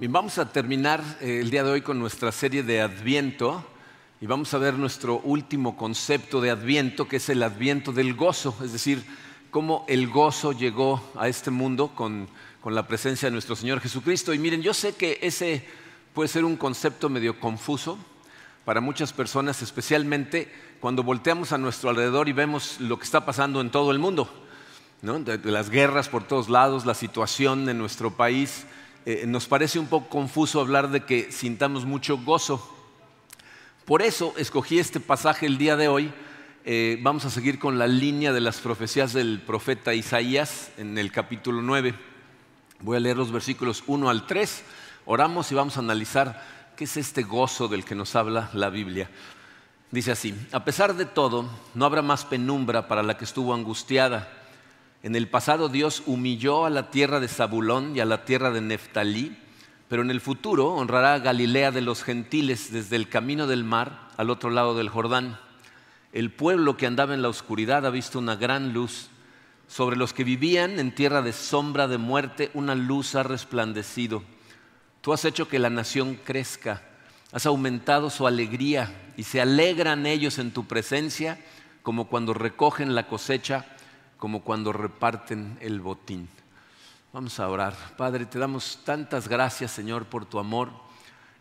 [0.00, 3.62] Bien, vamos a terminar eh, el día de hoy con nuestra serie de Adviento
[4.18, 8.56] y vamos a ver nuestro último concepto de Adviento, que es el Adviento del gozo,
[8.64, 9.04] es decir,
[9.50, 12.28] cómo el gozo llegó a este mundo con,
[12.62, 14.32] con la presencia de nuestro Señor Jesucristo.
[14.32, 15.66] Y miren, yo sé que ese
[16.14, 17.98] puede ser un concepto medio confuso
[18.64, 23.60] para muchas personas, especialmente cuando volteamos a nuestro alrededor y vemos lo que está pasando
[23.60, 24.30] en todo el mundo,
[25.02, 25.20] ¿no?
[25.20, 28.64] de, de las guerras por todos lados, la situación en nuestro país
[29.06, 32.76] eh, nos parece un poco confuso hablar de que sintamos mucho gozo.
[33.86, 36.12] Por eso escogí este pasaje el día de hoy.
[36.66, 41.10] Eh, vamos a seguir con la línea de las profecías del profeta Isaías en el
[41.10, 41.94] capítulo 9.
[42.80, 44.62] Voy a leer los versículos 1 al 3.
[45.06, 49.10] Oramos y vamos a analizar qué es este gozo del que nos habla la Biblia.
[49.90, 54.39] Dice así, a pesar de todo, no habrá más penumbra para la que estuvo angustiada
[55.02, 58.60] en el pasado Dios humilló a la tierra de Zabulón y a la tierra de
[58.60, 59.36] Neftalí,
[59.88, 64.10] pero en el futuro honrará a Galilea de los gentiles desde el camino del mar
[64.18, 65.38] al otro lado del Jordán.
[66.12, 69.08] El pueblo que andaba en la oscuridad ha visto una gran luz.
[69.68, 74.22] Sobre los que vivían en tierra de sombra de muerte, una luz ha resplandecido.
[75.00, 76.82] Tú has hecho que la nación crezca,
[77.32, 81.38] has aumentado su alegría y se alegran ellos en tu presencia
[81.82, 83.64] como cuando recogen la cosecha
[84.20, 86.28] como cuando reparten el botín.
[87.12, 87.74] Vamos a orar.
[87.96, 90.70] Padre, te damos tantas gracias, Señor, por tu amor.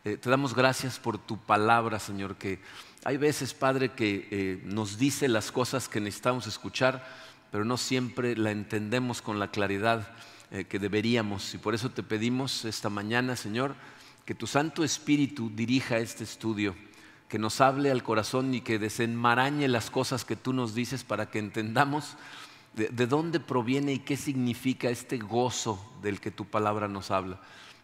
[0.06, 2.60] Eh, te damos gracias por tu palabra, Señor, que
[3.04, 7.06] hay veces, Padre, que eh, nos dice las cosas que necesitamos escuchar,
[7.52, 10.08] pero no siempre la entendemos con la claridad
[10.50, 11.54] eh, que deberíamos.
[11.54, 13.76] Y por eso te pedimos esta mañana, Señor,
[14.26, 16.76] que tu Santo Espíritu dirija este estudio,
[17.28, 21.30] que nos hable al corazón y que desenmarañe las cosas que tú nos dices para
[21.30, 22.16] que entendamos
[22.74, 27.40] de, dónde proviene y qué significa este gozo del que tu palabra nos habla.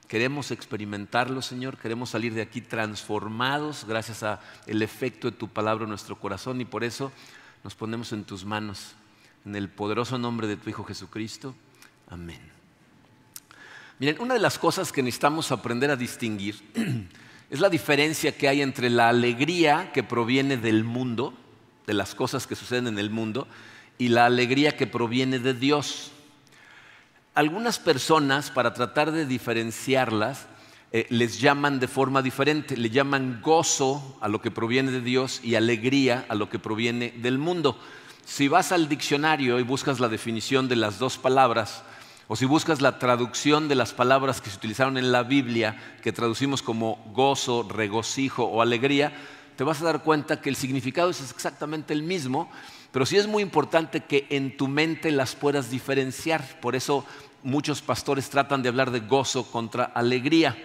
[0.08, 5.90] Queremos experimentarlo, Señor, queremos salir de aquí transformados gracias al efecto de tu palabra en
[5.90, 7.12] nuestro corazón y por eso
[7.64, 8.94] nos ponemos en tus manos,
[9.46, 11.56] en el poderoso nombre de tu Hijo Jesucristo.
[12.08, 12.40] Amén.
[13.98, 16.56] Miren, una de las cosas que necesitamos aprender a distinguir
[17.50, 21.34] es la diferencia que hay entre la alegría que proviene del mundo,
[21.88, 23.48] de las cosas que suceden en el mundo,
[23.98, 26.12] y la alegría que proviene de Dios.
[27.34, 30.48] Algunas personas, para tratar de diferenciarlas,
[30.92, 35.42] eh, les llaman de forma diferente, le llaman gozo a lo que proviene de Dios
[35.44, 37.78] y alegría a lo que proviene del mundo.
[38.24, 41.84] Si vas al diccionario y buscas la definición de las dos palabras,
[42.28, 46.12] o si buscas la traducción de las palabras que se utilizaron en la Biblia, que
[46.12, 49.12] traducimos como gozo, regocijo o alegría,
[49.56, 52.50] te vas a dar cuenta que el significado es exactamente el mismo,
[52.96, 56.62] pero sí es muy importante que en tu mente las puedas diferenciar.
[56.62, 57.06] Por eso
[57.44, 60.56] muchos pastores tratan de hablar de gozo contra alegría.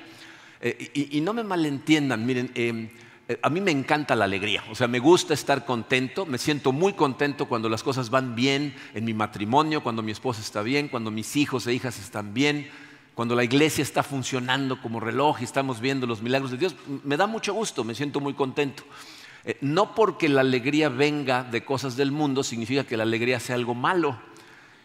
[0.61, 2.89] Eh, y, no me malentiendan, miren, em,
[3.27, 6.71] eh, a mí me encanta la alegría, o sea, me gusta estar contento, me siento
[6.71, 10.87] muy contento cuando las cosas van bien en mi matrimonio, cuando mi esposa está bien,
[10.87, 12.71] cuando mis hijos e hijas están bien,
[13.17, 17.17] cuando la iglesia está funcionando como reloj y estamos viendo los milagros de Dios, me
[17.17, 18.85] da mucho gusto, me siento muy contento.
[19.45, 23.56] Eh, no porque la alegría venga de cosas del mundo significa que la alegría sea
[23.56, 24.21] algo malo.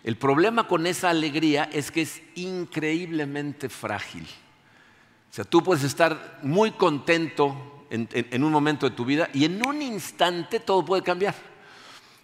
[0.03, 4.23] El problema con esa alegría es que es increíblemente frágil.
[4.23, 9.65] O sea, tú puedes estar muy contento en, un momento de tu vida y en
[9.65, 11.35] un instante todo puede cambiar.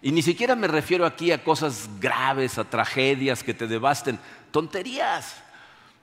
[0.00, 4.18] Y ni siquiera me refiero aquí a cosas graves, a tragedias que te devasten,
[4.50, 5.42] tonterías.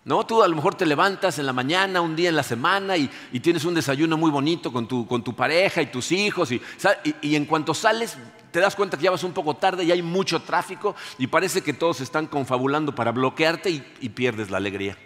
[0.09, 0.25] ¿No?
[0.25, 3.07] Tú a lo mejor te levantas en la mañana, un día en la semana y,
[3.41, 6.61] tienes un desayuno muy bonito con tu, pareja y tus hijos y,
[7.35, 8.17] en cuanto sales
[8.49, 11.61] te das cuenta que ya vas un poco tarde y hay mucho tráfico y parece
[11.61, 14.97] que todos están confabulando para bloquearte y, pierdes la alegría.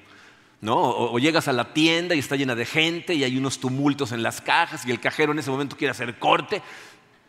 [0.62, 0.78] ¿No?
[0.78, 4.24] O, llegas a la tienda y está llena de gente y hay unos tumultos en
[4.24, 6.62] las cajas y el cajero en ese momento quiere hacer corte,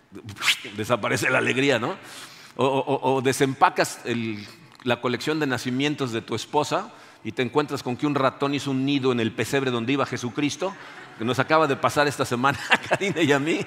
[0.76, 1.96] desaparece la alegría, ¿no?
[2.54, 3.98] O, desempacas
[4.84, 6.92] la colección de nacimientos de tu esposa
[7.24, 10.04] y te encuentras con que un ratón hizo un nido en el pesebre donde iba
[10.04, 10.74] Jesucristo,
[11.18, 13.60] que nos acaba de pasar esta semana a Karina y a mí,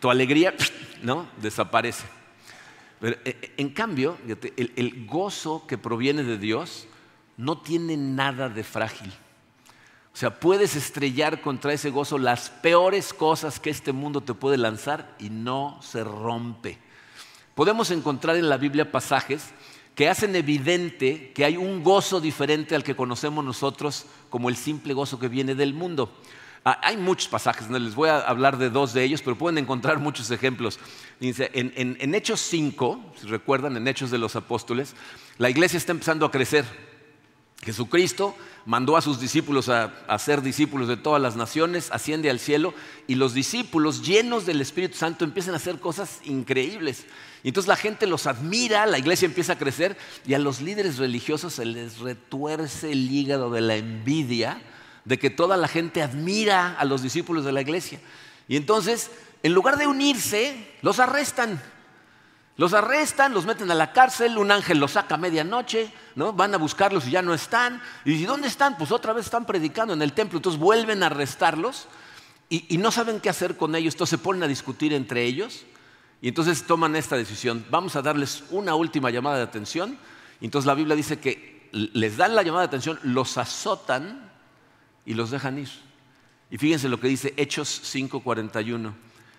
[0.00, 0.54] tu alegría
[1.02, 1.26] ¿no?
[1.42, 2.06] desaparece.
[3.00, 4.16] Pero, eh, eh, en cambio,
[4.56, 6.86] el, el gozo que proviene de Dios
[7.36, 9.12] no tiene nada de frágil.
[10.12, 14.56] O sea, puedes estrellar contra ese gozo las peores cosas que este mundo te puede
[14.56, 16.78] lanzar y no se rompe.
[17.56, 19.50] Podemos encontrar en la Biblia pasajes
[19.94, 24.94] que hacen evidente que hay un gozo diferente al que conocemos nosotros como el simple
[24.94, 26.12] gozo que viene del mundo.
[26.66, 27.78] Ah, hay muchos pasajes, ¿no?
[27.78, 30.78] les voy a hablar de dos de ellos, pero pueden encontrar muchos ejemplos.
[31.20, 34.94] Dice, en, Hechos 5, si recuerdan, en Hechos de los Apóstoles,
[35.36, 36.64] la iglesia está empezando a crecer.
[37.62, 42.72] Jesucristo mandó a sus discípulos a, ser discípulos de todas las naciones, asciende al cielo
[43.06, 47.04] y los discípulos llenos del Espíritu Santo empiezan a hacer cosas increíbles.
[47.44, 50.96] Y entonces la gente los admira, la iglesia empieza a crecer y a los líderes
[50.96, 54.62] religiosos se les retuerce el hígado de la envidia
[55.04, 58.00] de que toda la gente admira a los discípulos de la iglesia.
[58.48, 59.10] Y entonces,
[59.42, 61.60] en lugar de unirse, los arrestan.
[62.56, 66.32] Los arrestan, los meten a la cárcel, un ángel los saca a medianoche, ¿no?
[66.32, 67.82] van a buscarlos y ya no están.
[68.06, 68.78] ¿Y dónde están?
[68.78, 70.38] Pues otra vez están predicando en el templo.
[70.38, 71.88] Entonces vuelven a arrestarlos
[72.48, 73.92] y, y no saben qué hacer con ellos.
[73.92, 75.66] Entonces se ponen a discutir entre ellos
[76.20, 77.64] y entonces toman esta decisión.
[77.70, 79.98] Vamos a darles una última llamada de atención.
[80.40, 84.32] Entonces la Biblia dice que les dan la llamada de atención, los azotan
[85.04, 85.68] y los dejan ir.
[86.50, 88.94] Y fíjense lo que dice Hechos 5:41.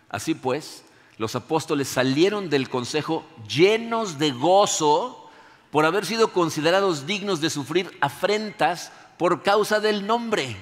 [0.09, 0.83] Así pues,
[1.17, 5.29] los apóstoles salieron del consejo llenos de gozo
[5.71, 10.55] por haber sido considerados dignos de sufrir afrentas por causa del nombre.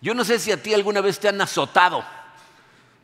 [0.00, 2.04] Yo no sé si a ti alguna vez te han azotado.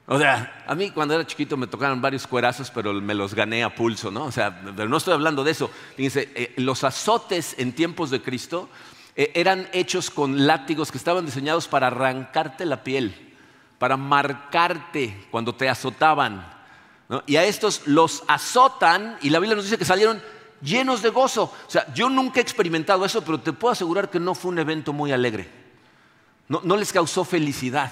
[0.06, 3.62] O sea, a mí cuando era chiquito me tocaron varios cuerazos, pero me los gané
[3.62, 4.24] a pulso, ¿no?
[4.24, 5.70] O sea, pero no estoy hablando de eso.
[5.96, 8.68] Fíjense, eh, los azotes en tiempos de Cristo
[9.14, 13.34] eh, eran hechos con látigos que estaban diseñados para arrancarte la piel,
[13.78, 16.50] para marcarte cuando te azotaban.
[17.26, 20.22] Y a estos los azotan y la Biblia nos dice que salieron
[20.62, 21.44] llenos de gozo.
[21.44, 24.58] O sea, yo nunca he experimentado eso, pero te puedo asegurar que no fue un
[24.58, 25.50] evento muy alegre.
[26.48, 27.90] No, les causó felicidad.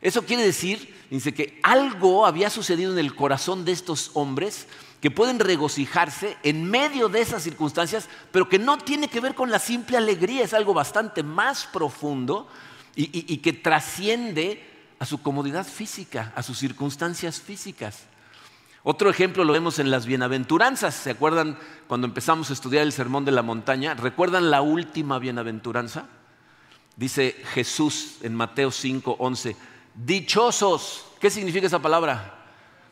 [0.00, 4.66] Eso quiere decir, dice que algo había sucedido en el corazón de estos hombres
[5.00, 9.50] que pueden regocijarse en medio de esas circunstancias, pero que no tiene que ver con
[9.50, 12.48] la simple alegría, es algo bastante más profundo
[12.96, 14.66] y que trasciende
[14.98, 18.04] a su comodidad física, a sus circunstancias físicas.
[18.82, 20.94] Otro ejemplo lo vemos en las bienaventuranzas.
[20.94, 23.94] ¿Se acuerdan cuando empezamos a estudiar el Sermón de la Montaña?
[23.94, 26.06] ¿Recuerdan la última bienaventuranza?
[26.96, 29.56] Dice Jesús en Mateo 5, 11,
[29.94, 32.36] dichosos, ¿qué significa esa palabra?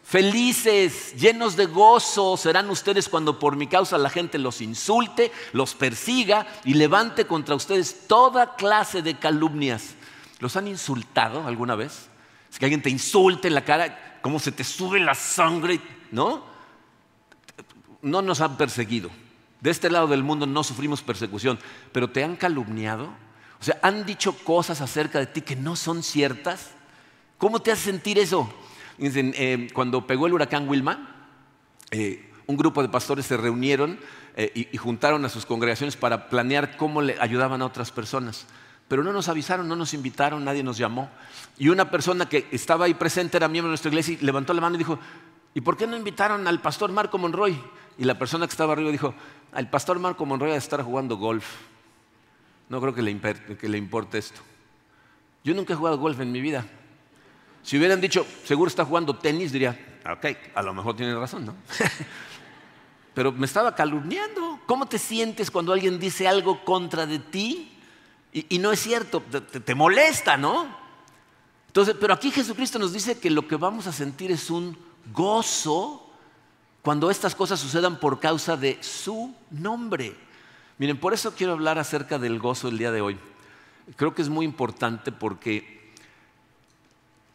[0.02, 5.74] Felices, llenos de gozo serán ustedes cuando por mi causa la gente los insulte, los
[5.74, 9.96] persiga y levante contra ustedes toda clase de calumnias.
[10.38, 12.08] ¿Los han insultado alguna vez?
[12.50, 15.78] Es que alguien te insulte en la cara, cómo se te sube la sangre,
[16.10, 16.42] ¿no?
[18.00, 19.10] No nos han perseguido.
[19.60, 21.58] De este lado del mundo no sufrimos persecución,
[21.92, 23.10] pero te han calumniado.
[23.60, 26.70] O sea, han dicho cosas acerca de ti que no son ciertas.
[27.38, 28.52] ¿Cómo te hace sentir eso?
[28.98, 31.28] Eh, cuando pegó el huracán Wilma,
[31.92, 33.98] eh, un grupo de pastores se reunieron
[34.36, 38.46] eh, y, juntaron a sus congregaciones para planear cómo le ayudaban a otras personas
[38.88, 41.10] pero no nos avisaron, no nos invitaron, nadie nos llamó.
[41.58, 44.62] Y una persona que estaba ahí presente, era miembro de nuestra iglesia, y levantó la
[44.62, 44.98] mano y dijo,
[45.52, 47.60] ¿y por qué no invitaron al pastor Marco Monroy?
[47.98, 49.14] Y la persona que estaba arriba dijo,
[49.52, 51.44] al pastor Marco Monroy estar jugando golf.
[52.70, 54.40] No creo que le, que le importe esto.
[55.44, 56.64] Yo nunca he jugado golf en mi vida.
[57.68, 59.78] Si hubieran dicho, seguro está jugando tenis, diría,
[60.10, 60.24] ok,
[60.54, 61.54] a lo mejor tiene razón, ¿no?
[63.14, 64.58] Pero me estaba calumniando.
[64.64, 67.70] ¿Cómo te sientes cuando alguien dice algo contra de ti?
[68.32, 70.66] Y, no es cierto, te, molesta, ¿no?
[71.66, 74.74] Entonces, pero aquí Jesucristo nos dice que lo que vamos a sentir es un
[75.12, 76.10] gozo
[76.80, 80.16] cuando estas cosas sucedan por causa de su nombre.
[80.78, 83.18] Miren, por eso quiero hablar acerca del gozo el día de hoy.
[83.96, 85.77] Creo que es muy importante porque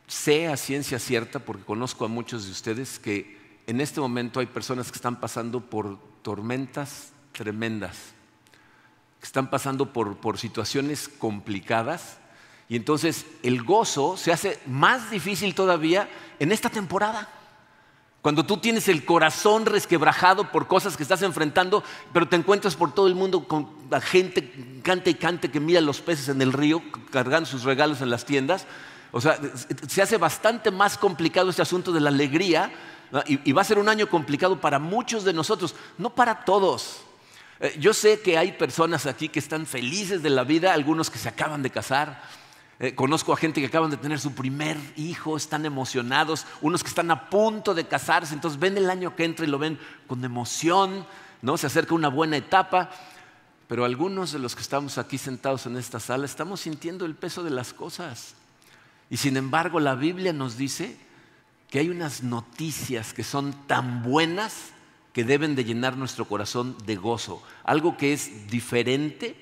[0.08, 4.46] sé a ciencia cierta, porque conozco a muchos de ustedes, que en este momento hay
[4.46, 8.14] personas que están pasando por tormentas tremendas
[9.24, 12.18] que están pasando por, por situaciones complicadas.
[12.68, 17.30] Y entonces el gozo se hace más difícil todavía en esta temporada.
[18.22, 22.94] Cuando tú tienes el corazón resquebrajado por cosas que estás enfrentando, pero te encuentras por
[22.94, 26.52] todo el mundo con la gente cante y cante que mira los peces en el
[26.52, 28.68] río, cargando sus regalos en las tiendas.
[29.16, 29.40] O sea,
[29.88, 32.72] se hace bastante más complicado este asunto de la alegría
[33.28, 37.02] y, va a ser un año complicado para muchos de nosotros, no para todos.
[37.60, 41.20] Eh, yo sé que hay personas aquí que están felices de la vida, algunos que
[41.20, 42.24] se acaban de casar.
[42.80, 46.90] Eh, conozco a gente que acaban de tener su primer hijo, están emocionados, unos que
[46.90, 49.78] están a punto de casarse, entonces ven el año que entra y lo ven
[50.08, 51.06] con emoción,
[51.44, 51.56] ¿no?
[51.56, 52.90] Se acerca una buena etapa,
[53.68, 57.44] pero algunos de los que estamos aquí sentados en esta sala estamos sintiendo el peso
[57.44, 58.34] de las cosas.
[59.14, 60.98] Y sin embargo, la Biblia nos dice
[61.70, 64.72] que hay unas noticias que son tan buenas
[65.14, 69.36] que deben de llenar nuestro corazón de gozo, algo que es diferente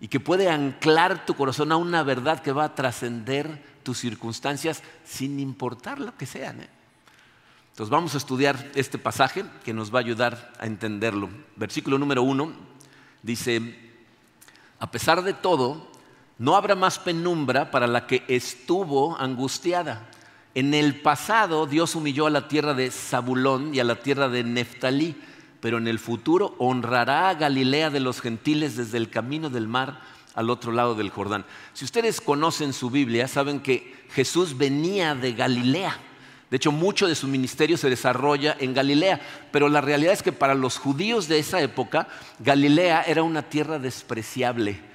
[0.00, 4.82] y que puede anclar tu corazón a una verdad que va a trascender tus circunstancias
[5.04, 6.60] sin importar lo que sean.
[6.60, 6.68] ¿eh?
[7.70, 11.30] Entonces vamos a estudiar este pasaje que nos va a ayudar a entenderlo.
[11.54, 12.52] Versículo número uno
[13.22, 13.92] dice,
[14.80, 15.91] a pesar de todo,
[16.42, 20.08] no habrá más penumbra para la que estuvo angustiada.
[20.56, 24.42] En el pasado Dios humilló a la tierra de Zabulón y a la tierra de
[24.42, 25.14] Neftalí,
[25.60, 30.00] pero en el futuro honrará a Galilea de los gentiles desde el camino del mar
[30.34, 31.44] al otro lado del Jordán.
[31.74, 35.96] Si ustedes conocen su Biblia, saben que Jesús venía de Galilea.
[36.50, 39.20] De hecho, mucho de su ministerio se desarrolla en Galilea,
[39.52, 42.08] pero la realidad es que para los judíos de esa época,
[42.40, 44.90] Galilea era una tierra despreciable.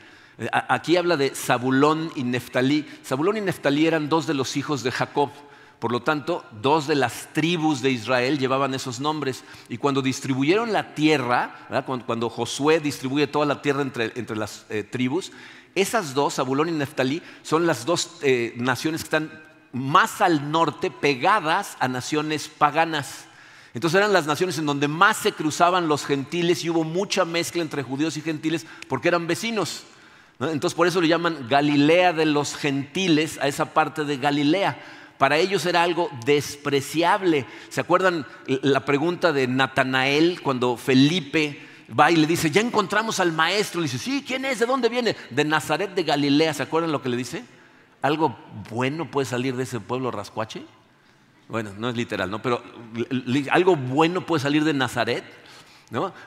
[0.52, 2.86] Aquí habla de Zabulón y Neftalí.
[3.04, 5.32] Zabulón y Neftalí eran dos de los hijos de Jacob.
[5.80, 9.44] Por lo tanto, dos de las tribus de Israel llevaban esos nombres.
[9.70, 11.68] Y cuando distribuyeron la tierra,
[12.06, 15.32] cuando, Josué distribuye toda la tierra entre, las eh, tribus,
[15.74, 20.92] esas dos, Zabulón y Neftalí, son las dos eh, naciones que están más al norte,
[20.92, 23.26] pegadas a naciones paganas.
[23.74, 27.62] Entonces eran las naciones en donde más se cruzaban los gentiles y hubo mucha mezcla
[27.62, 29.84] entre judíos y gentiles porque eran vecinos.
[30.40, 34.78] Entonces por eso le llaman Galilea de los gentiles a esa parte de Galilea
[35.18, 37.46] para ellos era algo despreciable.
[37.70, 41.60] ¿Se acuerdan la pregunta de Natanael cuando Felipe
[41.98, 43.82] va y le dice, ya encontramos al maestro?
[43.82, 44.60] Le dice, sí, ¿quién es?
[44.60, 45.16] ¿De dónde viene?
[45.32, 46.54] De Nazaret de Galilea.
[46.54, 47.44] ¿Se acuerdan lo que le dice?
[48.02, 48.38] ¿Algo
[48.70, 50.64] bueno puede salir de ese pueblo rascuache?
[51.50, 52.42] Bueno, no es literal, ¿no?
[52.42, 52.62] Pero
[53.52, 55.24] algo bueno puede salir de Nazaret.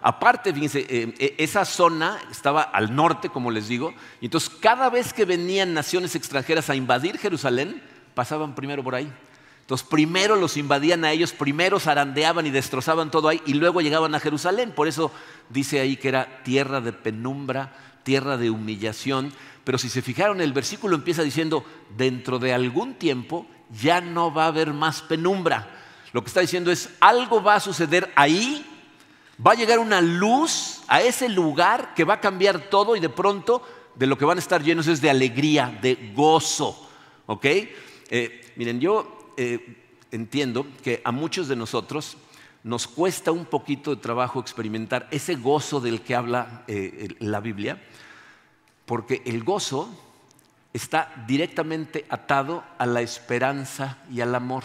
[0.00, 4.88] Aparte, fíjense, eh, eh, esa zona estaba al norte, como les digo, y entonces cada
[4.88, 7.82] vez que venían naciones extranjeras a invadir Jerusalén,
[8.14, 9.12] pasaban primero por ahí.
[9.60, 14.14] Entonces primero los invadían a ellos, primero zarandeaban y destrozaban todo ahí y luego llegaban
[14.14, 14.72] a Jerusalén.
[14.72, 15.12] Por eso
[15.48, 19.32] dice ahí que era tierra de penumbra, tierra de humillación.
[19.62, 21.64] Pero si se fijaron, el versículo empieza diciendo,
[21.96, 25.68] dentro de algún tiempo ya no va a haber más penumbra.
[26.12, 28.66] Lo que está diciendo es, algo va a suceder ahí,
[29.44, 33.08] va a llegar una luz a ese lugar que va a cambiar todo y de
[33.08, 33.62] pronto
[33.94, 36.88] de lo que van a estar llenos es de alegría, de gozo.
[37.26, 37.44] ¿Ok?
[37.44, 39.76] Eh, miren, yo eh,
[40.10, 42.16] entiendo que a muchos de nosotros
[42.62, 47.82] nos cuesta un poquito de trabajo experimentar ese gozo del que habla eh, la Biblia,
[48.84, 49.88] porque el gozo
[50.72, 54.64] está directamente atado a la esperanza y al amor.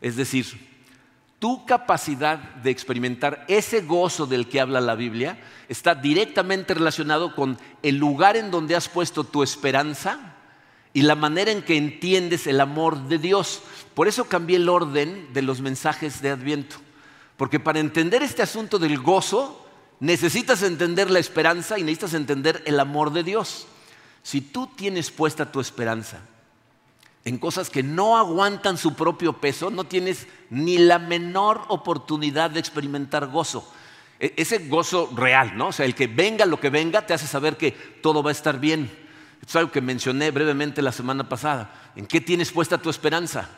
[0.00, 0.71] Es decir,
[1.42, 7.58] tu capacidad de experimentar ese gozo del que habla la Biblia está directamente relacionado con
[7.82, 10.36] el lugar en donde has puesto tu esperanza
[10.92, 13.60] y la manera en que entiendes el amor de Dios.
[13.92, 16.76] Por eso cambié el orden de los mensajes de Adviento.
[17.36, 19.66] Porque para entender este asunto del gozo,
[19.98, 23.66] necesitas entender la esperanza y necesitas entender el amor de Dios.
[24.22, 26.20] Si tú tienes puesta tu esperanza
[27.24, 32.60] en cosas que no aguantan su propio peso, no tienes ni la menor oportunidad de
[32.60, 33.70] experimentar gozo.
[34.18, 35.68] E-, ese gozo real, ¿no?
[35.68, 38.32] O sea, el que venga lo que venga te hace saber que todo va a
[38.32, 38.90] estar bien.
[39.46, 41.92] Es algo que mencioné brevemente la semana pasada.
[41.96, 43.48] ¿En qué tienes puesta tu esperanza?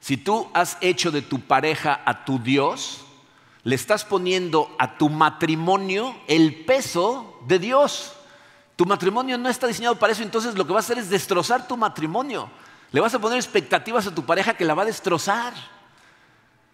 [0.00, 3.04] Si tú has hecho de tu pareja a tu Dios,
[3.62, 8.12] le estás poniendo a tu matrimonio el peso de Dios.
[8.76, 11.66] Tu matrimonio no está diseñado para eso, entonces lo que vas a hacer es destrozar
[11.66, 12.50] tu matrimonio.
[12.94, 15.52] Le vas a poner expectativas a tu pareja que la va a destrozar.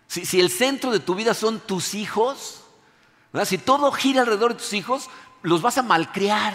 [0.06, 2.60] Si, el centro de tu vida son tus hijos,
[3.46, 5.08] si todo gira alrededor de tus hijos,
[5.40, 6.52] los vas a malcriar.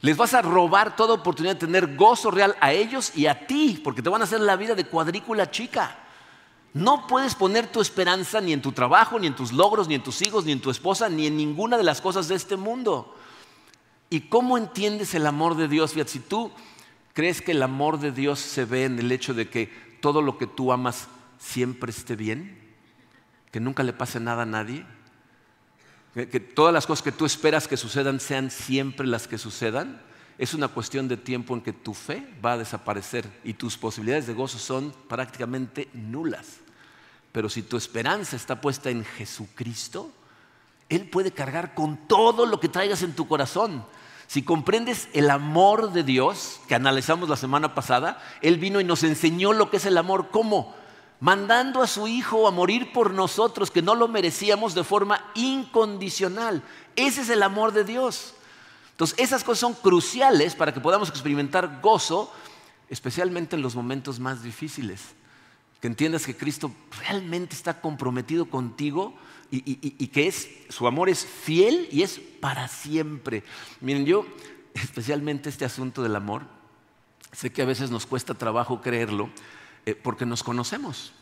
[0.00, 3.80] Les vas a robar toda oportunidad de tener gozo real a ellos y a ti,
[3.84, 5.96] porque te van a hacer la vida de cuadrícula chica.
[6.74, 10.02] No puedes poner tu esperanza ni en tu trabajo, ni en tus logros, ni en
[10.02, 13.14] tus hijos, ni en tu esposa, ni en ninguna de las cosas de este mundo.
[14.10, 15.92] ¿Y cómo entiendes el amor de Dios?
[15.92, 16.50] Fíjate, si tú
[17.18, 19.66] crees que el amor de Dios se ve en el hecho de que
[20.00, 22.56] todo lo que tú amas siempre esté bien,
[23.50, 24.86] que nunca le pase nada a nadie,
[26.14, 30.00] que, todas las cosas que tú esperas que sucedan sean siempre las que sucedan,
[30.38, 34.28] es una cuestión de tiempo en que tu fe va a desaparecer y tus posibilidades
[34.28, 36.58] de gozo son prácticamente nulas.
[37.32, 40.12] Pero si tu esperanza está puesta en Jesucristo,
[40.88, 43.84] Él puede cargar con todo lo que traigas en tu corazón.
[44.28, 49.02] Si comprendes el amor de Dios, que analizamos la semana pasada, Él vino y nos
[49.02, 50.76] enseñó lo que es el amor, ¿cómo?
[51.20, 56.62] mandando a su Hijo a morir por nosotros, que no lo merecíamos de forma incondicional.
[56.96, 58.34] Ese es el amor de Dios.
[58.92, 62.32] Entonces, esas cosas son cruciales para que podamos experimentar gozo,
[62.88, 65.00] especialmente en los momentos más difíciles.
[65.80, 69.14] Que entiendas que Cristo realmente está comprometido contigo
[69.50, 73.44] y, que es, su amor es fiel y es para siempre.
[73.80, 74.26] Miren, yo,
[74.74, 76.42] especialmente este asunto del amor,
[77.32, 79.30] sé que a veces nos cuesta trabajo creerlo,
[79.86, 81.12] eh, porque nos conocemos.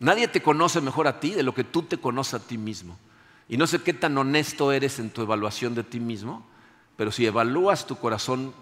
[0.00, 2.98] Nadie te conoce mejor a ti de lo que tú te conoces a ti mismo.
[3.48, 6.46] Y no sé qué tan honesto eres en tu evaluación de ti mismo,
[6.96, 8.54] pero si evalúas tu corazón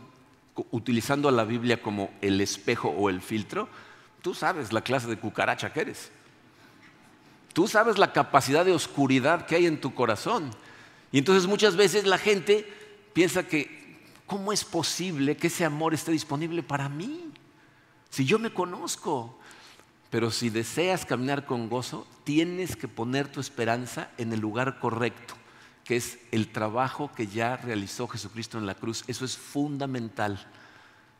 [0.70, 3.68] utilizando a la Biblia como el espejo o el filtro,
[4.23, 6.11] tú sabes la clase de cucaracha que eres.
[7.56, 10.50] Tú sabes la capacidad de oscuridad que hay en tu corazón.
[11.10, 12.70] Y entonces muchas veces la gente
[13.14, 13.96] piensa que,
[14.26, 17.32] ¿cómo es posible que ese amor esté disponible para mí?
[18.10, 19.38] Si yo me conozco.
[20.10, 25.32] Pero si deseas caminar con gozo, tienes que poner tu esperanza en el lugar correcto,
[25.82, 29.02] que es el trabajo que ya realizó Jesucristo en la cruz.
[29.06, 30.46] Eso es fundamental.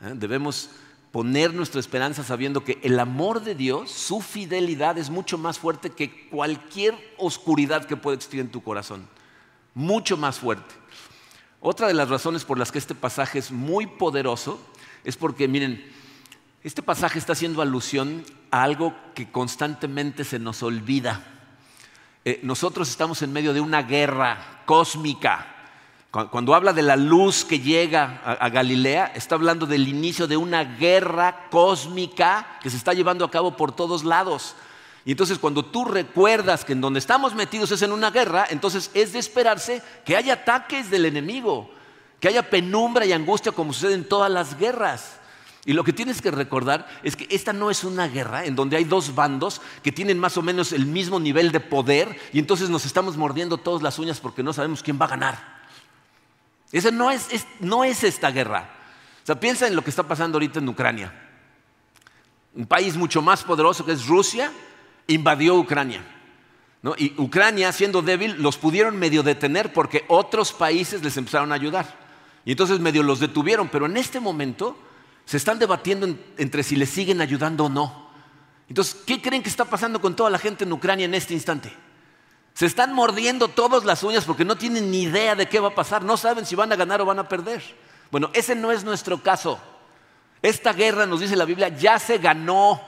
[0.02, 0.12] ¿eh?
[0.14, 0.68] Debemos
[1.12, 5.90] poner nuestra esperanza sabiendo que el amor de Dios, su fidelidad es mucho más fuerte
[5.90, 9.08] que cualquier oscuridad que pueda existir en tu corazón.
[9.75, 10.75] Mucho más fuerte.
[11.60, 14.60] Otra de las razones por las que este pasaje es muy poderoso
[15.04, 15.84] es porque, miren,
[16.62, 21.25] este pasaje está haciendo alusión a algo que constantemente se nos olvida.
[22.25, 25.55] Eh, nosotros estamos en medio de una guerra cósmica.
[26.30, 30.64] Cuando, habla de la luz que llega a, Galilea, está hablando del inicio de una
[30.64, 34.54] guerra cósmica que se está llevando a cabo por todos lados.
[35.04, 38.90] Y entonces cuando tú recuerdas que en donde estamos metidos es en una guerra, entonces
[38.94, 41.70] es de esperarse que haya ataques del enemigo,
[42.18, 45.18] que haya penumbra y angustia como sucede en todas las guerras.
[45.66, 48.78] Y lo que tienes que recordar es que esta no es una guerra en donde
[48.78, 52.70] hay dos bandos que tienen más o menos el mismo nivel de poder y entonces
[52.70, 55.55] nos estamos mordiendo todas las uñas porque no sabemos quién va a ganar.
[56.73, 58.70] Esa no es, no es esta guerra.
[59.23, 61.12] O sea, piensa en lo que está pasando ahorita en Ucrania.
[62.54, 64.52] Un país mucho más poderoso que es Rusia
[65.06, 66.04] invadió Ucrania.
[66.99, 71.87] Y Ucrania, siendo débil, los pudieron medio detener porque otros países les empezaron a ayudar.
[72.44, 74.78] Y entonces medio los detuvieron, pero en este momento
[75.25, 76.08] se están debatiendo
[76.38, 78.06] entre si les siguen ayudando o no.
[78.68, 81.73] Entonces, ¿qué creen que está pasando con toda la gente en Ucrania en este instante?
[82.56, 85.75] Se están mordiendo todas las uñas porque no tienen ni idea de qué va a
[85.75, 87.62] pasar, no saben si van a ganar o van a perder.
[88.10, 89.58] Bueno, ese no es nuestro caso.
[90.40, 92.80] Esta guerra, nos dice la Biblia, ya se ganó.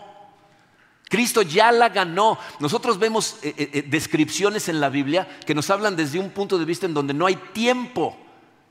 [1.11, 2.39] Cristo ya la ganó.
[2.61, 6.57] Nosotros vemos eh, eh, eh, descripciones en la Biblia que nos hablan desde un punto
[6.59, 8.17] de vista en donde no hay tiempo,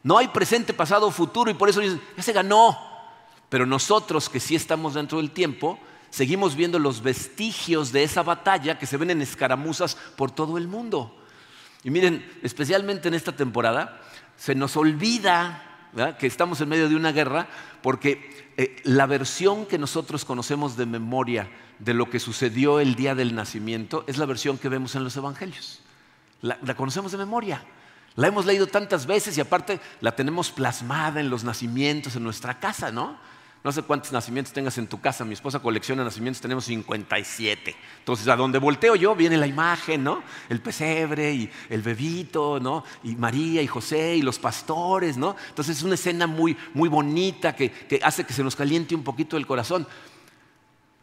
[0.01, 2.75] no hay presente, pasado futuro, y por eso dicen, ya se ganó.
[3.49, 5.77] Pero nosotros que sí estamos dentro del tiempo,
[6.09, 10.67] seguimos viendo los vestigios de esa batalla que se ven en escaramuzas por todo el
[10.67, 11.15] mundo.
[11.83, 14.01] Y miren, especialmente en esta temporada,
[14.35, 15.63] se nos olvida
[16.19, 17.47] que estamos en medio de una guerra
[17.81, 23.15] porque eh, la versión que nosotros conocemos de memoria de lo que sucedió el día
[23.15, 25.81] del nacimiento es la versión que vemos en los evangelios.
[26.41, 27.63] la conocemos de memoria.
[28.17, 32.59] La hemos leído tantas veces y aparte la tenemos plasmada en los nacimientos en nuestra
[32.59, 33.15] casa, ¿no?
[33.67, 35.25] No sé cuántos nacimientos tengas en tu casa.
[35.25, 37.75] Mi esposa colecciona nacimientos, tenemos 57.
[37.99, 40.23] Entonces, a donde volteo yo viene la imagen, ¿no?
[40.47, 42.86] El pesebre y el bebito, ¿no?
[43.03, 45.36] Y María y José y los pastores, ¿no?
[45.49, 49.36] Entonces, es una escena muy, muy bonita que, hace que se nos caliente un poquito
[49.36, 49.86] el corazón.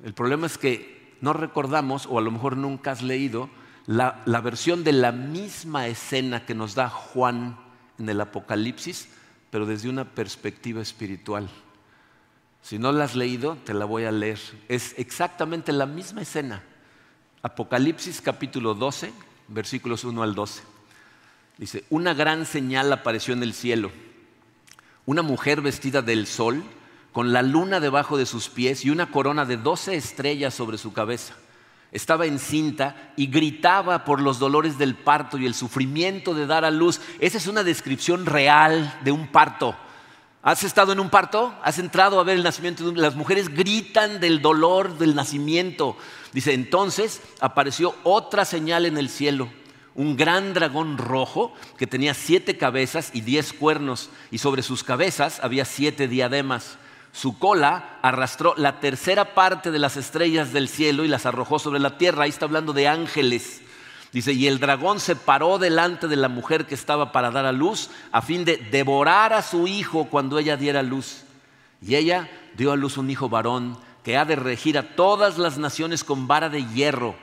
[0.03, 3.51] El problema es que no recordamos, o a lo mejor nunca has leído,
[3.87, 7.59] la versión de la misma escena que nos da Juan
[7.99, 9.11] en el Apocalipsis,
[9.51, 11.51] pero desde una perspectiva espiritual.
[12.65, 14.41] Si no la has leído, te la voy a leer.
[14.71, 16.63] Es exactamente la misma escena.
[17.43, 19.13] Apocalipsis capítulo 12,
[19.49, 20.63] versículos 1 al 12.
[21.59, 23.91] Dice, una gran señal apareció en el cielo.
[25.05, 26.65] Una mujer vestida del sol,
[27.13, 30.95] con la luna debajo de sus pies y una corona de doce estrellas sobre su
[30.95, 31.35] cabeza.
[31.93, 36.71] Estaba encinta y gritaba por los dolores del parto y el sufrimiento de dar a
[36.71, 37.03] luz.
[37.19, 39.77] Esa es una descripción real de un parto.
[40.45, 41.55] ¿Has estado en un parto?
[41.63, 42.93] ¿Has entrado a ver el nacimiento?
[42.93, 45.97] Las mujeres gritan del dolor del nacimiento.
[46.35, 49.49] Dice, entonces apareció otra señal en el cielo,
[49.95, 55.41] un gran dragón rojo que tenía siete cabezas y diez cuernos, y sobre sus cabezas
[55.43, 56.77] había siete diademas.
[57.11, 61.81] Su cola arrastró la tercera parte de las estrellas del cielo y las arrojó sobre
[61.81, 62.25] la tierra.
[62.25, 63.63] Ahí está hablando de ángeles.
[64.15, 67.53] Dice, y el dragón se paró delante de la mujer que estaba para dar a
[67.53, 71.25] luz a fin de devorar a su hijo cuando ella diera luz.
[71.83, 75.59] Y ella dio a luz un hijo varón que ha de regir a todas las
[75.59, 77.17] naciones con vara de hierro.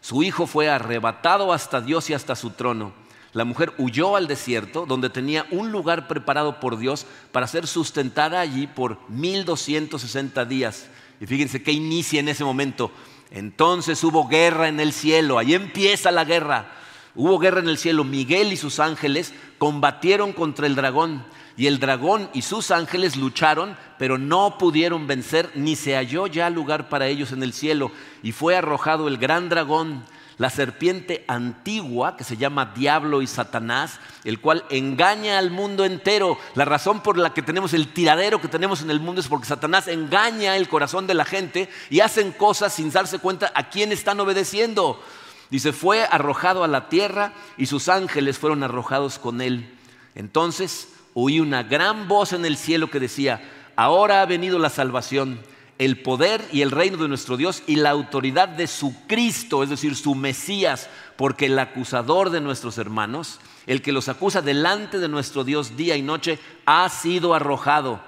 [0.00, 2.92] Su hijo fue arrebatado hasta Dios y hasta su trono.
[3.32, 8.38] La mujer huyó al desierto, donde tenía un lugar preparado por Dios para ser sustentada
[8.38, 10.86] allí por 1260 días.
[11.20, 12.92] Y fíjense que inicia en ese momento
[13.30, 16.72] entonces hubo guerra en el cielo, ahí empieza la guerra.
[17.14, 21.24] Hubo guerra en el cielo, Miguel y sus ángeles combatieron contra el dragón
[21.56, 26.50] y el dragón y sus ángeles lucharon, pero no pudieron vencer, ni se halló ya
[26.50, 27.90] lugar para ellos en el cielo.
[28.22, 30.04] Y fue arrojado el gran dragón,
[30.38, 36.38] la serpiente antigua, que se llama Diablo y Satanás, el cual engaña al mundo entero.
[36.54, 39.46] La razón por la que tenemos el tiradero que tenemos en el mundo es porque
[39.46, 43.92] Satanás engaña el corazón de la gente y hacen cosas sin darse cuenta a quién
[43.92, 45.02] están obedeciendo.
[45.50, 49.72] Dice, fue arrojado a la tierra y sus ángeles fueron arrojados con él.
[50.14, 53.40] Entonces oí una gran voz en el cielo que decía,
[53.74, 55.40] ahora ha venido la salvación
[55.78, 59.68] el poder y el reino de nuestro Dios y la autoridad de su Cristo, es
[59.68, 65.08] decir, su Mesías, porque el acusador de nuestros hermanos, el que los acusa delante de
[65.08, 68.00] nuestro Dios día y noche, ha sido arrojado.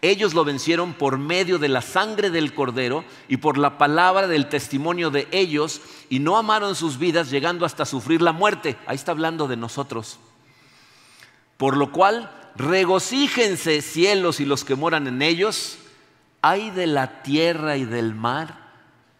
[0.00, 4.48] Ellos lo vencieron por medio de la sangre del cordero y por la palabra del
[4.48, 8.76] testimonio de ellos y no amaron sus vidas llegando hasta sufrir la muerte.
[8.86, 10.20] Ahí está hablando de nosotros.
[11.56, 15.78] Por lo cual, regocíjense cielos y los que moran en ellos
[16.42, 18.54] hay de la tierra y del mar,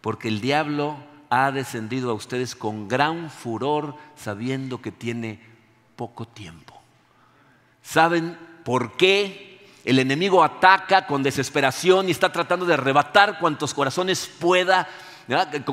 [0.00, 0.96] porque el diablo
[1.30, 5.40] ha descendido a ustedes con gran furor, sabiendo que tiene
[5.96, 6.80] poco tiempo.
[7.82, 14.30] ¿Saben por qué el enemigo ataca con desesperación y está tratando de arrebatar cuantos corazones
[14.38, 14.88] pueda,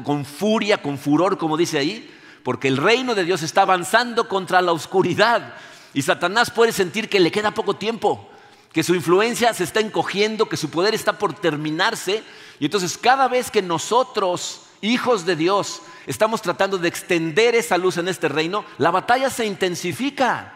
[0.03, 2.12] con furia, con furor, como dice ahí?
[2.43, 5.53] Porque el reino de Dios está avanzando contra la oscuridad
[5.93, 8.29] y Satanás puede sentir que le queda poco tiempo
[8.75, 12.21] que su influencia se está encogiendo, que su poder está por terminarse.
[12.59, 17.95] Y entonces cada vez que nosotros, hijos de Dios, estamos tratando de extender esa luz
[17.95, 20.51] en este reino, la batalla se intensifica.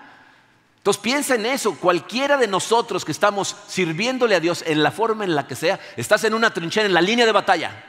[0.80, 5.24] Entonces piensa en eso, cualquiera de nosotros que estamos sirviéndole a Dios en la forma
[5.24, 7.86] en la que sea, estás en una trinchera, en la línea de batalla,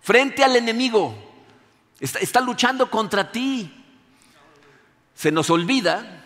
[0.00, 1.14] frente al enemigo,
[2.00, 3.76] está, está luchando contra ti.
[5.14, 6.19] Se nos olvida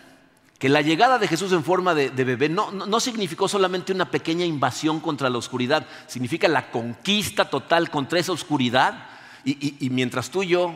[0.59, 5.01] que la llegada de Jesús en forma de, bebé no, significó solamente una pequeña invasión
[5.01, 9.09] contra la oscuridad, significa la conquista total contra esa oscuridad.
[9.43, 10.73] Y, mientras tú y yo,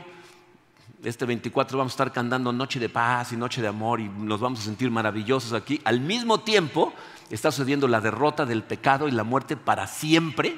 [1.03, 4.41] este 24, vamos a estar cantando Noche de Paz y Noche de Amor y nos
[4.41, 6.93] vamos a sentir maravillosos aquí, al mismo tiempo
[7.29, 10.55] está sucediendo la derrota del pecado y la muerte para siempre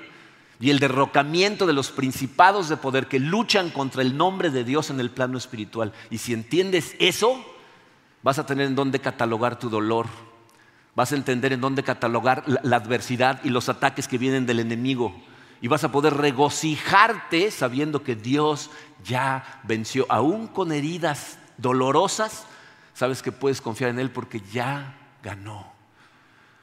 [0.59, 4.89] y el derrocamiento de los principados de poder que luchan contra el nombre de Dios
[4.89, 5.93] en el plano espiritual.
[6.09, 7.43] Y si entiendes eso,
[8.23, 10.07] Vas a tener en dónde catalogar tu dolor.
[10.95, 15.15] Vas a entender en dónde catalogar la, adversidad y los ataques que vienen del enemigo.
[15.61, 18.69] Y vas a poder regocijarte sabiendo que Dios
[19.03, 20.05] ya venció.
[20.09, 22.45] Aún con heridas dolorosas,
[22.93, 25.71] sabes que puedes confiar en Él porque ya ganó.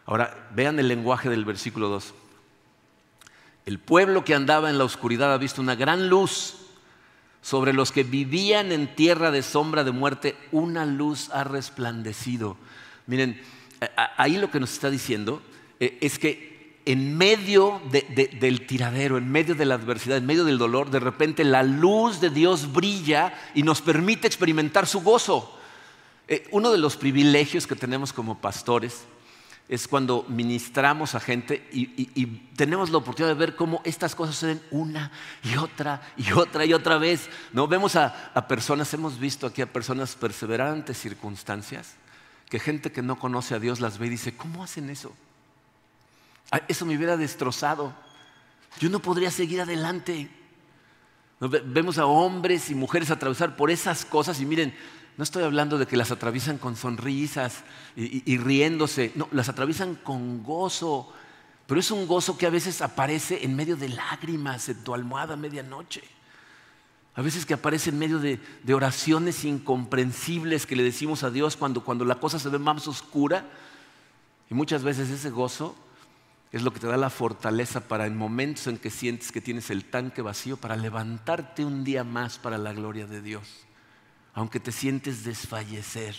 [0.07, 2.15] Ahora, vean el lenguaje del versículo 2.
[3.67, 6.68] El pueblo que andaba en la oscuridad ha visto una gran luz
[7.43, 12.57] sobre los que vivían en tierra de sombra de muerte, una luz ha resplandecido.
[13.07, 13.41] Miren,
[14.17, 15.43] ahí lo que nos está diciendo
[15.81, 20.57] eh, es que en medio del tiradero, en medio de la adversidad, en medio del
[20.57, 25.55] dolor, de repente la luz de Dios brilla y nos permite experimentar su gozo.
[26.29, 29.05] Eh, uno de los privilegios que tenemos como pastores
[29.69, 32.27] es cuando ministramos a gente y,
[32.57, 35.13] tenemos la oportunidad de ver cómo estas cosas suceden una
[35.45, 37.29] y otra y otra y otra vez.
[37.53, 37.69] ¿no?
[37.69, 41.95] Vemos a, a personas, hemos visto aquí a personas perseverantes circunstancias,
[42.49, 45.15] que gente que no conoce a Dios las ve y dice, ¿cómo hacen eso?
[46.67, 47.95] Eso me hubiera destrozado.
[48.81, 50.31] Yo no podría seguir adelante.
[51.41, 54.75] Vemos a hombres y mujeres atravesar por esas cosas y miren,
[55.19, 57.65] no estoy hablando de que las atraviesan con sonrisas
[57.97, 61.13] y, riéndose, no, las atraviesan con gozo,
[61.67, 65.35] pero es un gozo que a veces aparece en medio de lágrimas en tu almohada
[65.35, 66.05] a medianoche.
[67.17, 68.39] A veces que aparece en medio de,
[68.73, 73.45] oraciones incomprensibles que le decimos a Dios cuando, cuando la cosa se ve más oscura.
[74.49, 75.75] Y muchas veces ese gozo
[76.53, 79.69] es lo que te da la fortaleza para en momentos en que sientes que tienes
[79.71, 83.68] el tanque vacío, para levantarte un día más para la gloria de Dios
[84.39, 86.15] aunque te sientes desfallecer.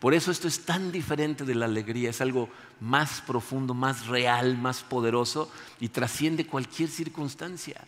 [0.00, 2.48] Por eso esto es tan diferente de la alegría, es algo
[2.80, 5.48] más profundo, más real, más poderoso
[5.78, 7.80] y trasciende cualquier circunstancia.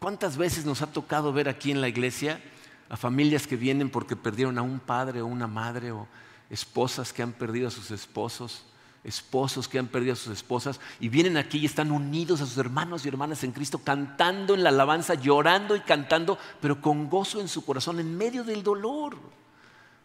[0.00, 2.42] ¿Cuántas veces nos ha tocado ver aquí en la iglesia
[2.88, 6.08] a familias que vienen porque perdieron a un padre o una madre o
[6.50, 8.64] esposas que han perdido a sus esposos?
[9.04, 12.58] Esposos que han perdido a sus esposas y vienen aquí y están unidos a sus
[12.58, 17.40] hermanos y hermanas en Cristo, cantando en la alabanza, llorando y cantando, pero con gozo
[17.40, 19.16] en su corazón, en medio del dolor.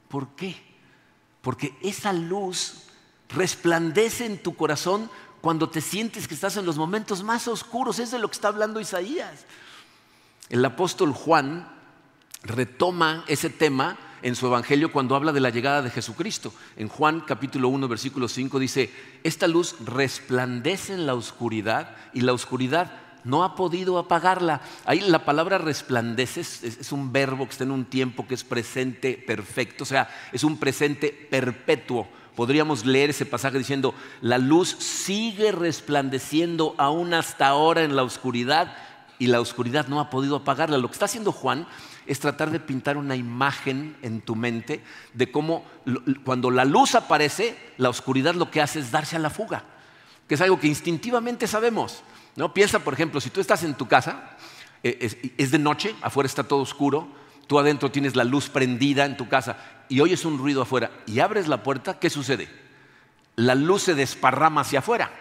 [0.08, 0.56] ¿Por qué?
[1.42, 2.84] Porque esa luz
[3.30, 5.10] resplandece en tu corazón
[5.42, 8.00] cuando te sientes que estás en los momentos más oscuros.
[8.00, 9.46] Es de lo que está hablando Isaías.
[10.50, 11.70] El apóstol Juan
[12.44, 16.54] retoma ese tema en su Evangelio cuando habla de la llegada de Jesucristo.
[16.76, 18.92] En Juan capítulo 1, versículo 5 dice,
[19.24, 22.92] esta luz resplandece en la oscuridad y la oscuridad
[23.24, 24.62] no ha podido apagarla.
[24.86, 29.22] Ahí la palabra resplandece es, un verbo que está en un tiempo que es presente
[29.26, 32.08] perfecto, o sea, es un presente perpetuo.
[32.36, 38.76] Podríamos leer ese pasaje diciendo, la luz sigue resplandeciendo aún hasta ahora en la oscuridad
[39.20, 40.78] y la oscuridad no ha podido apagarla.
[40.78, 41.68] Lo que está haciendo Juan
[42.08, 44.82] es tratar de pintar una imagen en tu mente
[45.14, 45.66] de cómo
[46.24, 49.64] cuando la luz aparece, la oscuridad lo que hace es darse a la fuga,
[50.28, 52.04] que es algo que instintivamente sabemos.
[52.36, 52.54] ¿no?
[52.54, 54.38] Piensa, por ejemplo, si tú estás en tu casa,
[54.84, 57.08] eh, es, de noche, afuera está todo oscuro,
[57.48, 59.58] tú adentro tienes la luz prendida en tu casa
[59.90, 62.48] y oyes un ruido afuera y abres la puerta, ¿qué sucede?
[63.36, 65.12] La luz se desparrama hacia afuera.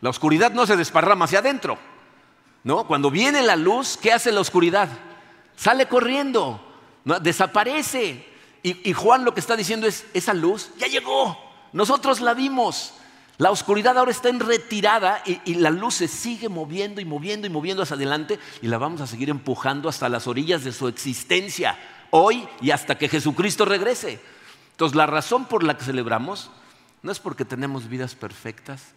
[0.00, 1.78] La oscuridad no se desparrama hacia adentro.
[2.62, 2.86] ¿No?
[2.86, 4.88] Cuando viene la luz, ¿qué hace la oscuridad?
[5.60, 6.58] Sale corriendo,
[7.20, 8.26] desaparece.
[8.62, 11.38] Y, Juan lo que está diciendo es, esa luz ya llegó,
[11.74, 12.94] nosotros la vimos.
[13.36, 17.46] La oscuridad ahora está en retirada y, y, la luz se sigue moviendo y moviendo
[17.46, 20.88] y moviendo hacia adelante y la vamos a seguir empujando hasta las orillas de su
[20.88, 24.18] existencia, hoy y hasta que Jesucristo regrese.
[24.70, 26.50] Entonces la razón por la que celebramos
[27.02, 28.94] no es porque tenemos vidas perfectas,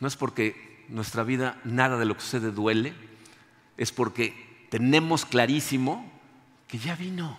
[0.00, 2.92] no es porque nuestra vida nada de lo que sucede duele,
[3.76, 6.10] es porque tenemos clarísimo
[6.66, 7.38] que ya vino,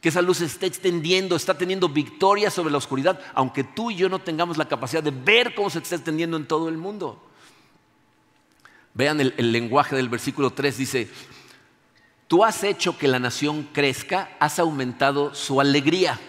[0.00, 3.96] que esa luz se está extendiendo, está teniendo victoria sobre la oscuridad, aunque tú y
[3.96, 7.24] yo no tengamos la capacidad de ver cómo se está extendiendo en todo el mundo.
[8.94, 11.10] Vean el, el lenguaje del versículo 3, dice,
[12.28, 16.20] tú has hecho que la nación crezca, has aumentado su alegría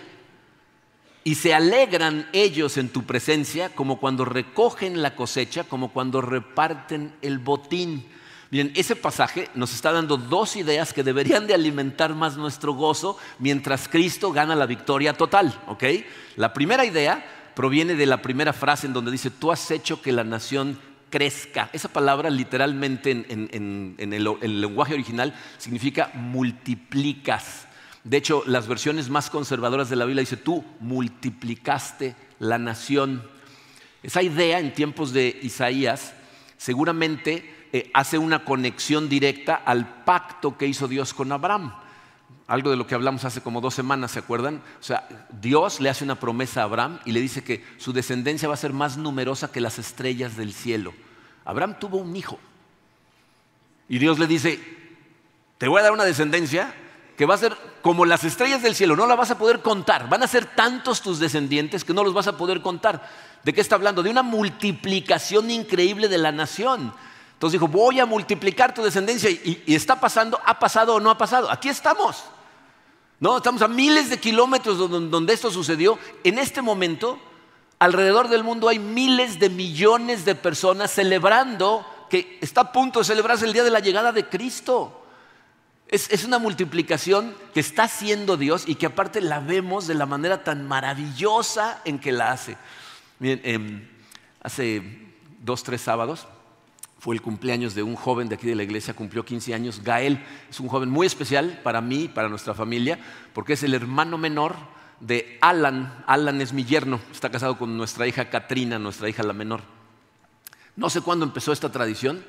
[1.23, 7.13] y se alegran ellos en tu presencia como cuando recogen la cosecha, como cuando reparten
[7.21, 8.05] el botín.
[8.51, 13.15] Bien, ese pasaje nos está dando dos ideas que deberían de alimentar más nuestro gozo
[13.37, 15.53] mientras Cristo gana la victoria total.
[15.67, 15.83] ¿ok?
[16.35, 20.11] La primera idea proviene de la primera frase en donde dice, tú has hecho que
[20.11, 20.79] la nación
[21.11, 21.69] crezca.
[21.73, 27.67] Esa palabra literalmente en, el lenguaje original significa multiplicas.
[28.03, 33.21] De hecho, las versiones más conservadoras de la Biblia dice, tú multiplicaste la nación.
[34.01, 36.13] Esa idea en tiempos de Isaías
[36.57, 41.73] seguramente eh, hace una conexión directa al pacto que hizo Dios con Abraham.
[42.47, 44.61] Algo de lo que hablamos hace como dos semanas, ¿se acuerdan?
[44.79, 45.07] O sea,
[45.39, 48.57] Dios le hace una promesa a Abraham y le dice que su descendencia va a
[48.57, 50.93] ser más numerosa que las estrellas del cielo.
[51.45, 52.39] Abraham tuvo un hijo.
[53.87, 54.59] Y Dios le dice,
[55.59, 56.73] te voy a dar una descendencia
[57.17, 60.07] que va a ser como las estrellas del cielo, no la vas a poder contar.
[60.09, 63.07] Van a ser tantos tus descendientes que no los vas a poder contar.
[63.43, 64.01] ¿De qué está hablando?
[64.01, 66.93] De una multiplicación increíble de la nación.
[67.39, 71.17] Entonces dijo, voy a multiplicar tu descendencia y, está pasando, ha pasado o no ha
[71.17, 71.49] pasado.
[71.49, 72.25] Aquí estamos.
[73.17, 75.97] No, estamos a miles de kilómetros donde, esto sucedió.
[76.25, 77.17] En este momento,
[77.79, 83.05] alrededor del mundo hay miles de millones de personas celebrando que está a punto de
[83.05, 85.01] celebrarse el día de la llegada de Cristo.
[85.87, 90.43] Es, una multiplicación que está haciendo Dios y que aparte la vemos de la manera
[90.43, 92.57] tan maravillosa en que la hace.
[93.19, 93.89] Miren, em,
[94.43, 94.83] hace
[95.41, 96.27] dos, tres sábados
[96.99, 99.81] fue el cumpleaños de un joven de aquí de la iglesia, cumplió 15 años.
[99.83, 102.99] Gael es un joven muy especial para mí para nuestra familia,
[103.33, 104.55] porque es el hermano menor
[104.99, 106.03] de Alan.
[106.05, 109.61] Alan es mi yerno, está casado con nuestra hija Katrina, nuestra hija la menor.
[110.75, 112.23] No sé cuándo empezó esta tradición,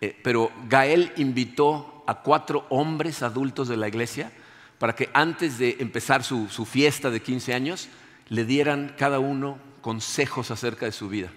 [0.00, 4.32] eh, pero Gael invitó a cuatro hombres adultos de la iglesia
[4.78, 7.88] para que antes de empezar su, fiesta de 15 años
[8.28, 11.30] le dieran cada uno consejos acerca de su vida.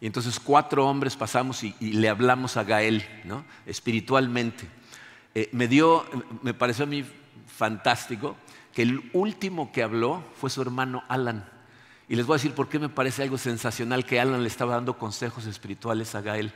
[0.00, 3.44] Y entonces cuatro hombres pasamos y, le hablamos a Gael, ¿no?
[3.64, 4.68] espiritualmente.
[5.34, 6.04] Eh, me dio,
[6.42, 7.04] me pareció a mí
[7.46, 8.36] fantástico
[8.74, 11.48] que el último que habló fue su hermano Alan.
[12.08, 14.74] Y les voy a decir por qué me parece algo sensacional que Alan le estaba
[14.74, 16.52] dando consejos espirituales a Gael.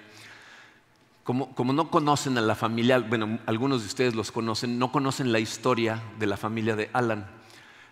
[1.24, 5.38] Como, no conocen a la familia, bueno, algunos de ustedes los conocen, no conocen la
[5.38, 7.26] historia de la familia de Alan.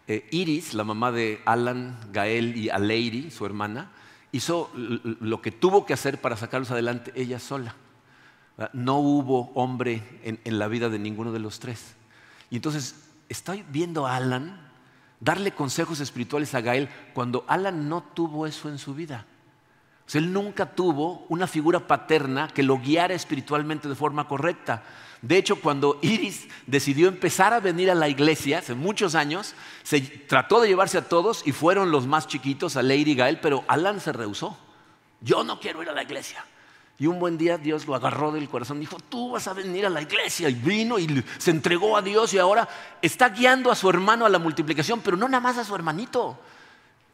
[0.08, 3.90] Eh, Iris, la mamá de Alan, Gael y Aleiri, su hermana,
[4.32, 7.74] hizo lo que tuvo que hacer para sacarlos adelante ella sola.
[8.72, 11.94] No hubo hombre en, la vida de ninguno de los tres.
[12.50, 14.60] Y entonces estoy viendo a Alan
[15.20, 19.26] darle consejos espirituales a Gael cuando Alan no tuvo eso en su vida
[20.16, 24.82] él nunca tuvo una figura paterna que lo guiara espiritualmente de forma correcta.
[25.22, 30.00] De hecho, cuando Iris decidió empezar a venir a la iglesia hace muchos años, se
[30.00, 34.00] trató de llevarse a todos y fueron los más chiquitos, a Lady Gael, pero Alan
[34.00, 34.56] se rehusó.
[35.20, 36.44] Yo no quiero ir a la iglesia.
[37.00, 39.90] Y un buen día Dios lo agarró del corazón dijo, tú vas a venir a
[39.90, 40.48] la iglesia.
[40.48, 42.68] Y vino y se entregó a Dios y ahora
[43.02, 46.38] está guiando a su hermano a la multiplicación, pero no nada más a su hermanito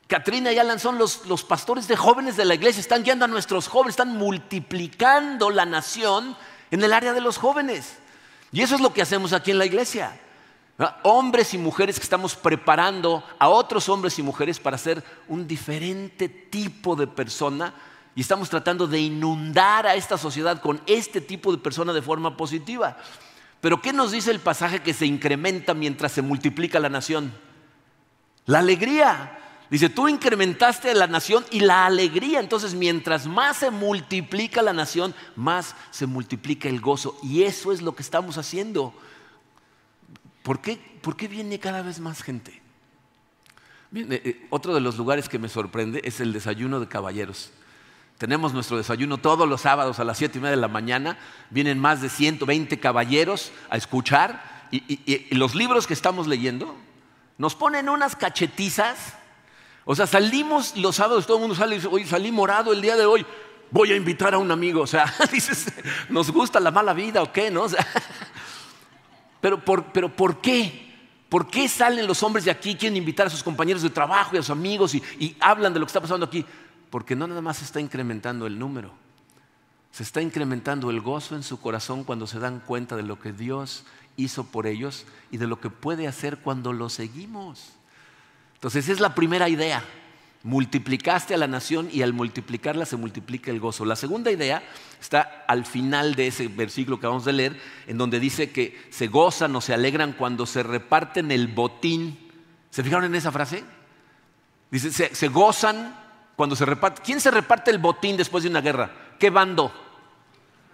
[0.07, 3.29] Katrina y Alan son los, los pastores de jóvenes de la iglesia, están guiando a
[3.29, 6.37] nuestros jóvenes, están multiplicando la nación
[6.75, 7.99] en el área de los jóvenes.
[8.51, 10.19] Y eso es lo que hacemos aquí en la iglesia.
[11.05, 16.29] Hombres y mujeres que estamos preparando a otros hombres y mujeres para ser un diferente
[16.29, 17.73] tipo de persona
[18.17, 22.37] y estamos tratando de inundar a esta sociedad con este tipo de persona de forma
[22.37, 22.97] positiva.
[23.61, 27.33] Pero ¿qué nos dice el pasaje que se incrementa mientras se multiplica la nación?
[28.47, 29.39] La alegría.
[29.71, 32.41] Dice, tú incrementaste la nación y la alegría.
[32.41, 37.17] Entonces, mientras más se multiplica la nación, más se multiplica el gozo.
[37.23, 38.95] Y eso es lo que estamos haciendo.
[40.43, 40.79] ¿Por qué,
[41.29, 42.61] viene cada vez más gente?
[43.95, 47.51] Eh, eh, otro de los lugares que me sorprende es el desayuno de caballeros.
[48.19, 51.19] Tenemos nuestro desayuno todos los sábados a las siete y media de la mañana.
[51.51, 54.69] Vienen más de 120 caballeros a escuchar.
[54.71, 56.77] Y, los libros que estamos leyendo
[57.39, 59.15] nos ponen unas cachetizas.
[59.85, 62.81] O sea, salimos los sábados, todo el mundo sale y dice, oye, salí morado el
[62.81, 63.25] día de hoy.
[63.71, 64.83] Voy a invitar a un amigo.
[64.83, 65.73] O sea, dices,
[66.09, 67.51] ¿nos gusta la mala vida o qué?
[67.51, 67.67] ¿No?
[69.41, 70.85] Pero por, pero ¿por qué?
[71.29, 74.39] ¿Por qué salen los hombres de aquí, quieren invitar a sus compañeros de trabajo y
[74.39, 76.47] a sus amigos y, hablan de lo que está pasando aquí?
[76.89, 78.93] Porque no nada más se está incrementando el número,
[79.91, 83.33] se está incrementando el gozo en su corazón cuando se dan cuenta de lo que
[83.33, 83.85] Dios
[84.17, 87.73] hizo por ellos y de lo que puede hacer cuando lo seguimos.
[88.55, 89.85] Entonces, es la primera idea.
[90.43, 93.85] Multiplicaste a la nación y al multiplicarla se multiplica el gozo.
[93.85, 94.63] La segunda idea
[95.01, 99.07] está al final de ese versículo que vamos a leer, en donde dice que se
[99.07, 102.19] gozan o se alegran cuando se reparten el botín.
[102.71, 103.65] ¿Se fijaron en esa frase?
[104.71, 105.97] Dice, se, se gozan
[106.37, 107.03] cuando se reparte.
[107.03, 108.91] ¿Quién se reparte el botín después de una guerra?
[109.19, 109.73] ¿Qué bando?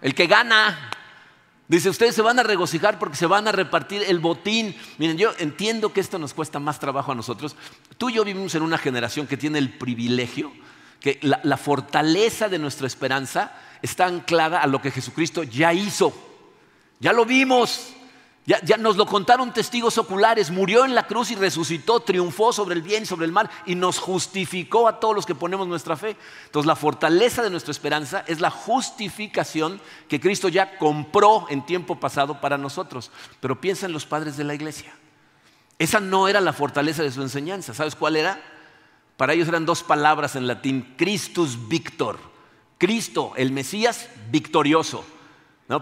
[0.01, 0.89] El que gana.
[1.71, 4.75] Dice, ustedes se van a regocijar porque se van a repartir el botín.
[4.97, 7.55] Miren, yo entiendo que esto nos cuesta más trabajo a nosotros.
[7.97, 10.51] Tú y yo vivimos en una generación que tiene el privilegio,
[10.99, 16.13] que la, fortaleza de nuestra esperanza está anclada a lo que Jesucristo ya hizo.
[16.99, 17.93] Ya lo vimos.
[18.45, 22.81] Ya, nos lo contaron testigos oculares, murió en la cruz y resucitó, triunfó sobre el
[22.81, 26.17] bien y sobre el mal y nos justificó a todos los que ponemos nuestra fe.
[26.45, 31.99] Entonces la fortaleza de nuestra esperanza es la justificación que Cristo ya compró en tiempo
[31.99, 33.11] pasado para nosotros.
[33.39, 34.91] Pero piensa en los padres de la iglesia.
[35.77, 37.75] Esa no era la fortaleza de su enseñanza.
[37.75, 38.41] ¿Sabes cuál era?
[39.17, 42.17] Para ellos eran dos palabras en latín, Christus Victor.
[42.79, 45.05] Cristo, el Mesías, victorioso.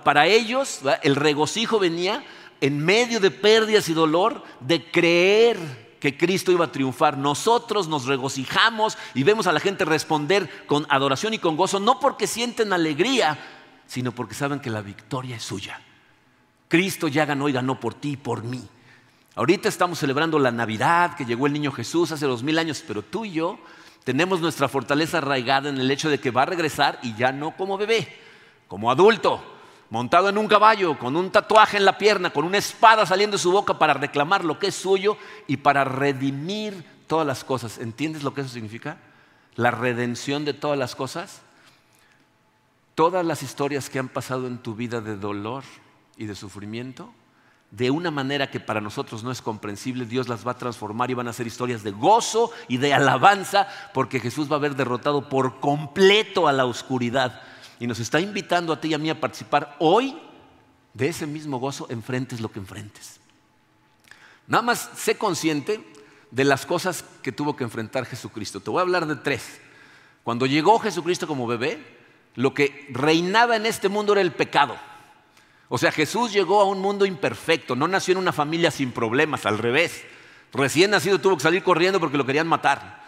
[0.03, 2.23] Para ellos el regocijo venía
[2.61, 5.57] en medio de pérdidas y dolor, de creer
[5.99, 7.17] que Cristo iba a triunfar.
[7.17, 11.99] Nosotros nos regocijamos y vemos a la gente responder con adoración y con gozo, no
[11.99, 13.37] porque sienten alegría,
[13.87, 15.81] sino porque saben que la victoria es suya.
[16.67, 18.61] Cristo ya ganó y ganó por ti y por mí.
[19.35, 23.01] Ahorita estamos celebrando la Navidad, que llegó el niño Jesús hace dos mil años, pero
[23.01, 23.57] tú y yo
[24.03, 27.55] tenemos nuestra fortaleza arraigada en el hecho de que va a regresar y ya no
[27.55, 28.07] como bebé,
[28.67, 29.58] como adulto
[29.89, 33.41] montado en un caballo, con un tatuaje en la pierna, con una espada saliendo de
[33.41, 37.79] su boca para reclamar lo que es suyo y para redimir todas las cosas.
[37.79, 38.97] ¿Entiendes lo que eso significa?
[39.55, 41.41] La redención de todas las cosas.
[42.93, 45.63] Todas las historias que han pasado en tu vida de dolor
[46.17, 47.09] y de sufrimiento,
[47.71, 51.13] de una manera que para nosotros no es comprensible, Dios las va a transformar y
[51.13, 55.29] van a ser historias de gozo y de alabanza, porque Jesús va a haber derrotado
[55.29, 57.41] por completo a la oscuridad
[57.79, 60.17] y nos está invitando a ti y a mí a participar hoy
[60.93, 63.19] de ese mismo gozo, enfrentes lo que enfrentes.
[64.47, 65.83] Nada más sé consciente
[66.31, 68.59] de las cosas que tuvo que enfrentar Jesucristo.
[68.59, 69.59] Te voy a hablar de tres.
[70.23, 71.97] Cuando llegó Jesucristo como bebé,
[72.35, 74.75] lo que reinaba en este mundo era el pecado.
[75.69, 79.45] O sea, Jesús llegó a un mundo imperfecto, no nació en una familia sin problemas,
[79.45, 80.03] al revés.
[80.51, 82.98] Recién nacido tuvo que salir corriendo porque lo querían matar.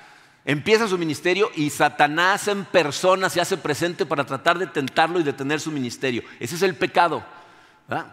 [0.43, 5.23] Empieza su ministerio y Satanás en persona se hace presente para tratar de tentarlo y
[5.23, 6.23] detener su ministerio.
[6.39, 7.23] Ese es el pecado.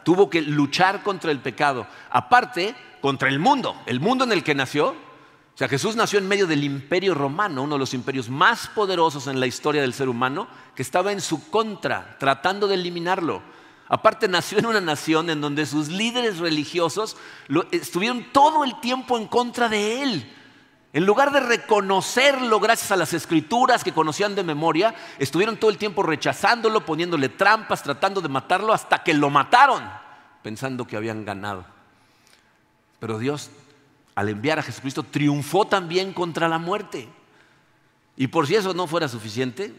[0.05, 1.87] Tuvo que luchar contra el pecado.
[2.11, 4.89] Aparte, contra el mundo, el mundo en el que nació.
[4.89, 9.27] O sea, Jesús nació en medio del imperio romano, uno de los imperios más poderosos
[9.27, 13.43] en la historia del ser humano, que estaba en su contra, tratando de eliminarlo.
[13.89, 17.17] Aparte, nació en una nación en donde sus líderes religiosos
[17.71, 20.35] estuvieron todo el tiempo en contra de él.
[20.93, 25.77] En lugar de reconocerlo gracias a las escrituras que conocían de memoria, estuvieron todo el
[25.77, 29.83] tiempo rechazándolo, poniéndole trampas, tratando de matarlo hasta que lo mataron,
[30.43, 31.67] pensando que habían ganado.
[33.01, 33.51] Pero Dios,
[34.15, 37.07] al enviar a Jesucristo, triunfó también contra la muerte.
[38.17, 39.75] Y por si eso no fuera suficiente,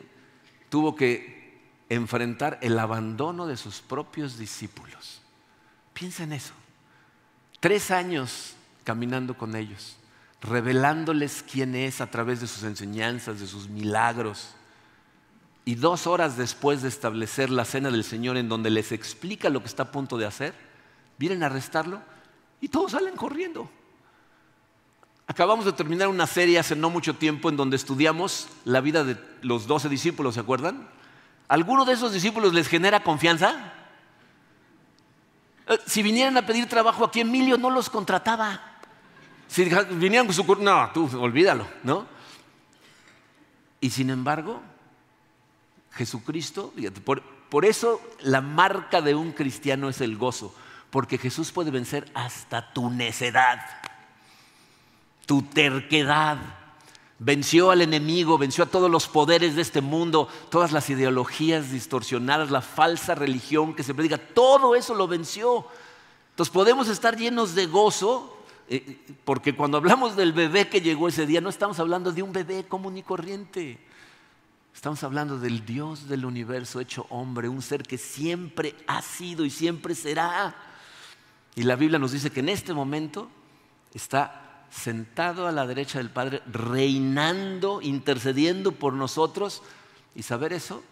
[0.70, 5.22] tuvo que enfrentar el abandono de sus propios discípulos.
[5.94, 6.54] Piensa en eso.
[7.60, 8.54] Tres años
[8.84, 9.99] caminando con ellos
[10.42, 14.56] revelándoles quién es a través de sus enseñanzas, de sus milagros.
[15.66, 19.62] Y dos horas después de establecer la cena del Señor en donde les explica lo
[19.62, 20.54] que está a punto de hacer,
[21.18, 22.02] vienen a arrestarlo
[22.62, 23.70] y todos salen corriendo.
[25.28, 29.18] Acabamos de terminar una serie hace no mucho tiempo en donde estudiamos la vida de
[29.42, 30.90] los doce discípulos, ¿se acuerdan?
[31.48, 33.74] ¿Alguno de esos discípulos les genera confianza?
[35.68, 38.69] Eh, si vinieran a pedir trabajo aquí, Emilio no los contrataba.
[39.50, 42.06] Si vinieran con su no, tú olvídalo, ¿no?
[43.82, 44.62] Y sin embargo,
[45.92, 46.72] Jesucristo,
[47.04, 50.54] por, por eso la marca de un cristiano es el gozo,
[50.92, 53.60] porque Jesús puede vencer hasta tu necedad,
[55.26, 56.38] tu terquedad.
[57.18, 62.52] Venció al enemigo, venció a todos los poderes de este mundo, todas las ideologías distorsionadas,
[62.52, 65.66] la falsa religión que se predica, todo eso lo venció.
[66.30, 68.39] Entonces podemos estar llenos de gozo,
[68.70, 72.32] eh, porque cuando hablamos del bebé que llegó ese día, no estamos hablando de un
[72.32, 73.80] bebé común y corriente.
[74.76, 79.50] Estamos hablando del Dios del universo hecho hombre, un ser que siempre ha sido y
[79.50, 80.56] siempre será.
[81.56, 83.28] Y la Biblia nos dice que en este momento
[83.94, 89.64] está sentado a la derecha del Padre, reinando, intercediendo por nosotros.
[90.14, 90.84] Y saber eso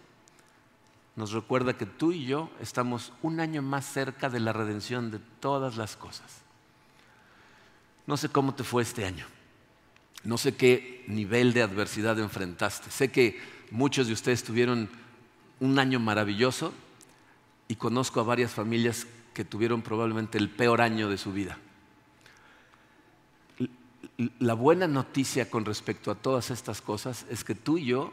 [1.15, 5.19] nos recuerda que tú y yo estamos un año más cerca de la redención de
[5.39, 6.47] todas las cosas.
[8.08, 9.26] No sé cómo te fue este año.
[10.24, 12.89] No sé qué nivel de adversidad enfrentaste.
[12.89, 13.39] Sé que
[13.70, 14.89] muchos de ustedes tuvieron
[15.60, 16.74] un año maravilloso
[17.68, 21.58] y conozco a varias familias que tuvieron probablemente el peor año de su vida.
[24.39, 28.12] La buena noticia con respecto a todas estas cosas es que tú y yo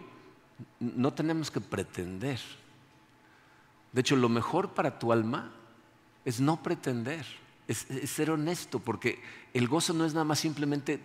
[0.80, 2.40] no tenemos que pretender.
[3.92, 5.53] De hecho, lo mejor para tu alma
[6.24, 7.24] es no pretender,
[7.68, 11.00] es, ser honesto, porque el gozo no es nada más simplemente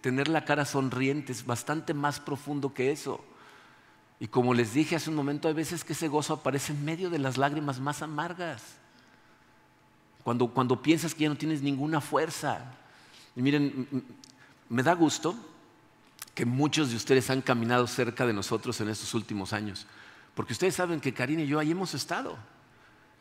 [0.00, 3.24] tener la cara sonriente, es bastante más profundo que eso.
[4.20, 7.10] Y como les dije hace un momento, hay veces que ese gozo aparece en medio
[7.10, 8.62] de las lágrimas más amargas.
[10.22, 12.72] Cuando, cuando piensas que ya no tienes ninguna fuerza.
[13.36, 14.04] Y miren,
[14.68, 15.34] me da gusto
[16.34, 19.86] que muchos de ustedes han caminado cerca de nosotros en estos últimos años.
[20.34, 22.36] Porque ustedes saben que Karina y yo ahí hemos estado.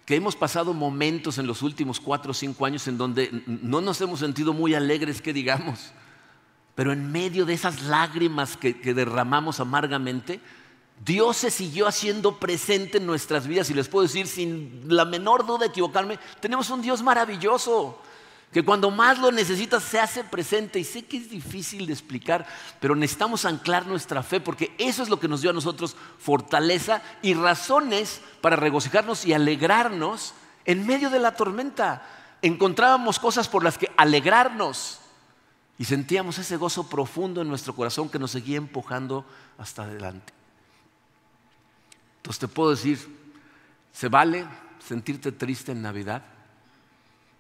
[0.06, 4.02] Que hemos pasado momentos en los últimos cuatro o cinco años en donde no nos
[4.02, 5.92] hemos sentido muy alegres, que digamos.
[6.76, 10.42] Pero en medio de esas lágrimas que derramamos amargamente,
[11.04, 15.46] Dios se siguió haciendo presente en nuestras vidas y les puedo decir sin la menor
[15.46, 18.00] duda de equivocarme, tenemos un Dios maravilloso
[18.54, 22.46] que cuando más lo necesitas se hace presente y sé que es difícil de explicar,
[22.80, 27.02] pero necesitamos anclar nuestra fe porque eso es lo que nos dio a nosotros fortaleza
[27.22, 30.36] y razones para regocijarnos y alegrarnos
[30.66, 32.08] en medio de la tormenta.
[32.42, 35.00] Encontrábamos cosas por las que alegrarnos
[35.80, 39.26] y sentíamos ese gozo profundo en nuestro corazón que nos seguía empujando
[39.58, 40.32] hasta adelante.
[42.18, 43.00] Entonces te puedo decir,
[43.92, 44.46] se vale
[44.80, 46.24] sentirte triste en Navidad,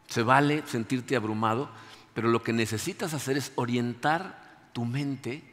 [0.08, 1.70] se vale sentirte abrumado,
[2.14, 5.43] pero lo que necesitas hacer es orientar tu mente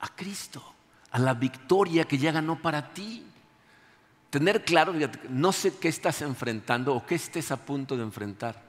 [0.00, 0.62] a Cristo,
[1.10, 3.24] a la victoria que ya ganó para ti.
[4.30, 4.92] Tener claro,
[5.28, 8.62] no sé qué estás enfrentando o qué estés a punto de enfrentar,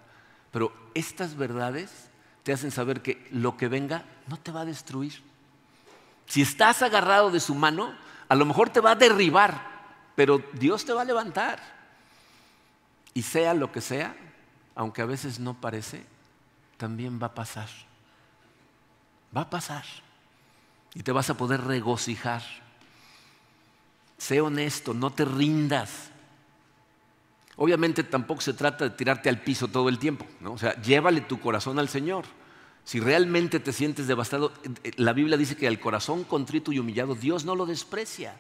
[0.52, 2.10] pero estas verdades
[2.44, 5.22] te hacen saber que lo que venga no te va a destruir.
[6.28, 7.94] Si estás agarrado de su mano,
[8.30, 9.62] a lo mejor te va a derribar,
[10.16, 11.60] pero Dios te va a levantar.
[13.14, 14.16] Y sea lo que sea,
[14.78, 16.06] aunque a veces no parece,
[16.78, 17.68] también va a pasar.
[19.36, 19.84] Va a pasar.
[20.94, 22.44] Y te vas a poder regocijar.
[24.20, 26.12] Sé honesto, no te rindas.
[27.56, 30.54] Obviamente tampoco se trata de tirarte al piso todo el tiempo, ¿no?
[30.54, 32.26] O sea, llévale tu corazón al Señor.
[32.84, 34.54] Si realmente te sientes devastado,
[34.84, 38.40] eh, la Biblia dice que al corazón contrito y humillado Dios no lo desprecia.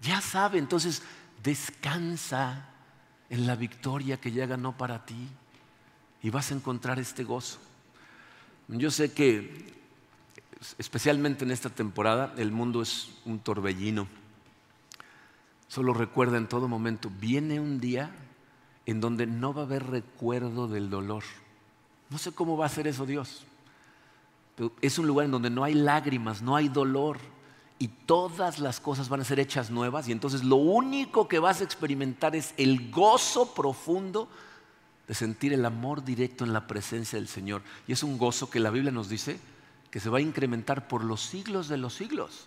[0.00, 1.02] Ya sabe, entonces
[1.42, 2.70] descansa
[3.28, 5.28] en la victoria que ya ganó para ti
[6.22, 7.58] y vas a encontrar este gozo.
[8.68, 9.72] Yo sé que,
[10.78, 14.08] especialmente en esta temporada, el mundo es un torbellino.
[15.68, 18.10] Solo recuerda en todo momento, viene un día
[18.86, 21.22] en donde no va a haber recuerdo del dolor.
[22.10, 23.44] No sé cómo va a ser eso Dios.
[24.80, 27.18] Es un lugar en donde no hay lágrimas, no hay dolor
[27.78, 31.60] y todas las cosas van a ser hechas nuevas y entonces lo único que vas
[31.60, 34.28] a experimentar es el gozo profundo
[35.08, 37.62] de sentir el amor directo en la presencia del Señor.
[37.86, 39.40] Y es un gozo que la Biblia nos dice
[39.90, 42.46] que se va a incrementar por los siglos de los siglos.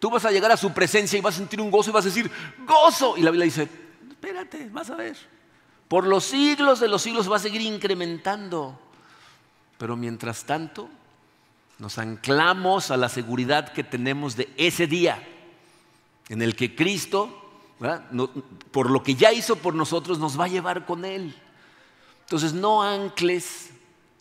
[0.00, 2.04] Tú vas a llegar a su presencia y vas a sentir un gozo y vas
[2.04, 2.30] a decir,
[2.66, 3.16] gozo.
[3.16, 3.68] Y la Biblia dice,
[4.10, 5.16] espérate, vas a ver.
[5.86, 8.78] Por los siglos de los siglos va a seguir incrementando.
[9.78, 10.90] Pero mientras tanto,
[11.78, 15.22] Nos anclamos a la seguridad que tenemos de ese día
[16.28, 17.40] en el que Cristo,
[18.70, 21.34] por lo que ya hizo por nosotros, nos va a llevar con Él.
[22.24, 23.70] Entonces no ancles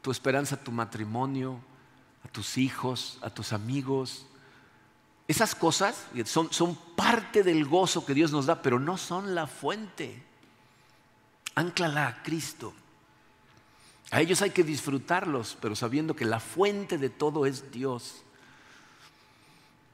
[0.01, 1.57] tu esperanza a tu matrimonio,
[2.25, 4.25] a tus hijos, a tus amigos.
[5.27, 10.21] Esas cosas son, parte del gozo que Dios nos da, pero no son la fuente.
[11.55, 12.73] Anclala a Cristo.
[14.11, 18.23] A ellos hay que disfrutarlos, pero sabiendo que la fuente de todo es Dios.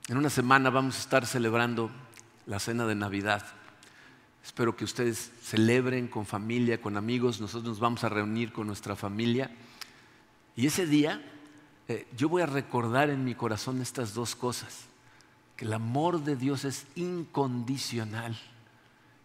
[0.08, 1.92] En una semana vamos a estar celebrando
[2.48, 3.46] la cena de Navidad.
[4.44, 7.40] Espero que ustedes celebren con familia, con amigos.
[7.42, 9.52] Nosotros nos vamos a reunir con nuestra familia.
[10.56, 11.22] Y ese día
[11.88, 14.86] eh, yo voy a recordar en mi corazón estas dos cosas.
[15.56, 18.38] Que el amor de Dios es incondicional.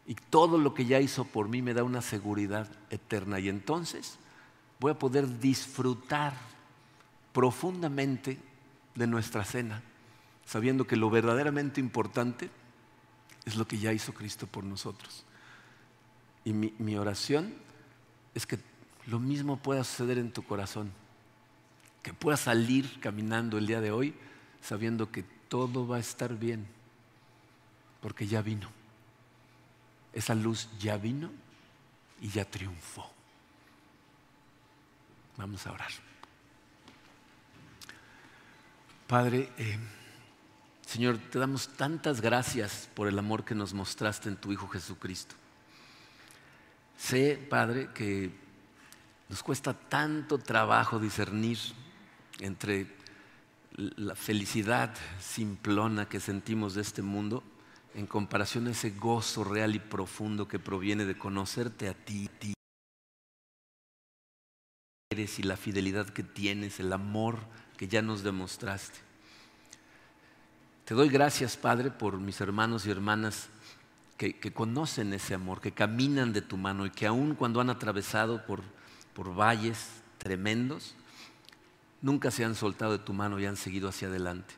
[0.06, 3.38] Y todo lo que ya hizo por mí me da una seguridad eterna.
[3.38, 4.18] Y entonces
[4.80, 6.34] voy a poder disfrutar
[7.32, 8.38] profundamente
[8.94, 9.82] de nuestra cena,
[10.46, 12.50] sabiendo que lo verdaderamente importante
[13.44, 15.24] es lo que ya hizo Cristo por nosotros.
[16.44, 17.54] Y mi, oración
[18.34, 18.58] es que
[19.06, 20.92] lo mismo pueda suceder en tu corazón,
[22.02, 24.14] que puedas salir caminando el día de hoy
[24.60, 26.66] sabiendo que todo va a estar bien,
[28.00, 28.70] porque ya vino.
[30.12, 31.30] Esa luz ya vino
[32.20, 33.10] y ya triunfó.
[35.36, 35.90] Vamos a orar.
[39.06, 39.78] Padre, eh,
[40.86, 45.34] Señor, te damos tantas gracias por el amor que nos mostraste en tu Hijo Jesucristo.
[46.96, 48.30] Sé, Padre, que
[49.28, 51.58] nos cuesta tanto trabajo discernir
[52.38, 52.86] entre
[53.76, 57.42] la felicidad simplona que sentimos de este mundo
[57.94, 62.54] en comparación a ese gozo real y profundo que proviene de conocerte a ti, ti
[65.10, 67.38] eres y la fidelidad que tienes, el amor
[67.76, 69.03] que ya nos demostraste.
[70.84, 73.48] Te doy gracias, Padre, por mis hermanos y hermanas
[74.18, 78.44] que, conocen ese amor, que caminan de tu mano y que aun cuando han atravesado
[78.44, 78.62] por,
[79.34, 80.94] valles tremendos,
[82.02, 84.54] nunca se han soltado de tu mano y han seguido hacia adelante.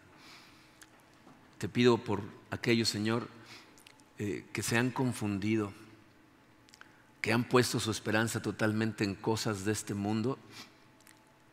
[1.58, 3.28] Te pido por aquellos, Señor,
[4.18, 5.72] eh, que se han confundido,
[7.20, 10.40] que han puesto su esperanza totalmente en cosas de este mundo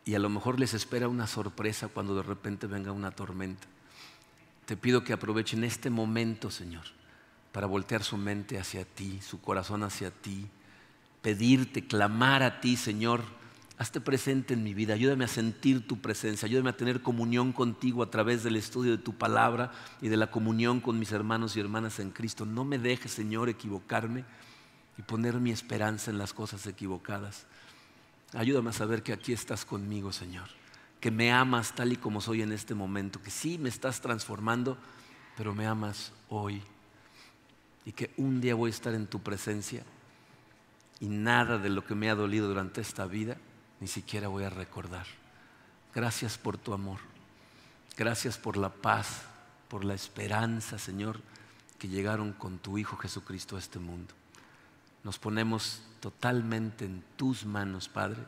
[0.04, 3.68] y a lo mejor les espera una sorpresa cuando de repente venga una tormenta.
[4.66, 6.84] Te pido que aprovechen este momento, Señor,
[7.52, 10.46] para voltear su mente hacia ti, su corazón hacia ti,
[11.20, 13.22] pedirte, clamar a ti, Señor.
[13.76, 18.02] Hazte presente en mi vida, ayúdame a sentir tu presencia, ayúdame a tener comunión contigo
[18.02, 21.60] a través del estudio de tu palabra y de la comunión con mis hermanos y
[21.60, 22.46] hermanas en Cristo.
[22.46, 24.24] No me dejes, Señor, equivocarme
[24.96, 27.46] y poner mi esperanza en las cosas equivocadas.
[28.32, 30.63] Ayúdame a saber que aquí estás conmigo, Señor
[31.04, 34.78] que me amas tal y como soy en este momento, que sí me estás transformando,
[35.36, 36.62] pero me amas hoy.
[37.84, 39.84] Y que un día voy a estar en tu presencia
[41.00, 43.36] y nada de lo que me ha dolido durante esta vida,
[43.80, 45.04] ni siquiera voy a recordar.
[45.94, 47.00] Gracias por tu amor.
[47.98, 49.24] Gracias por la paz,
[49.68, 51.20] por la esperanza, Señor,
[51.78, 54.14] que llegaron con tu Hijo Jesucristo a este mundo.
[55.02, 58.24] Nos ponemos totalmente en tus manos, Padre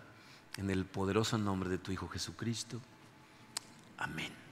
[0.56, 2.80] en el poderoso nombre de tu Hijo Jesucristo.
[3.98, 4.45] Amén.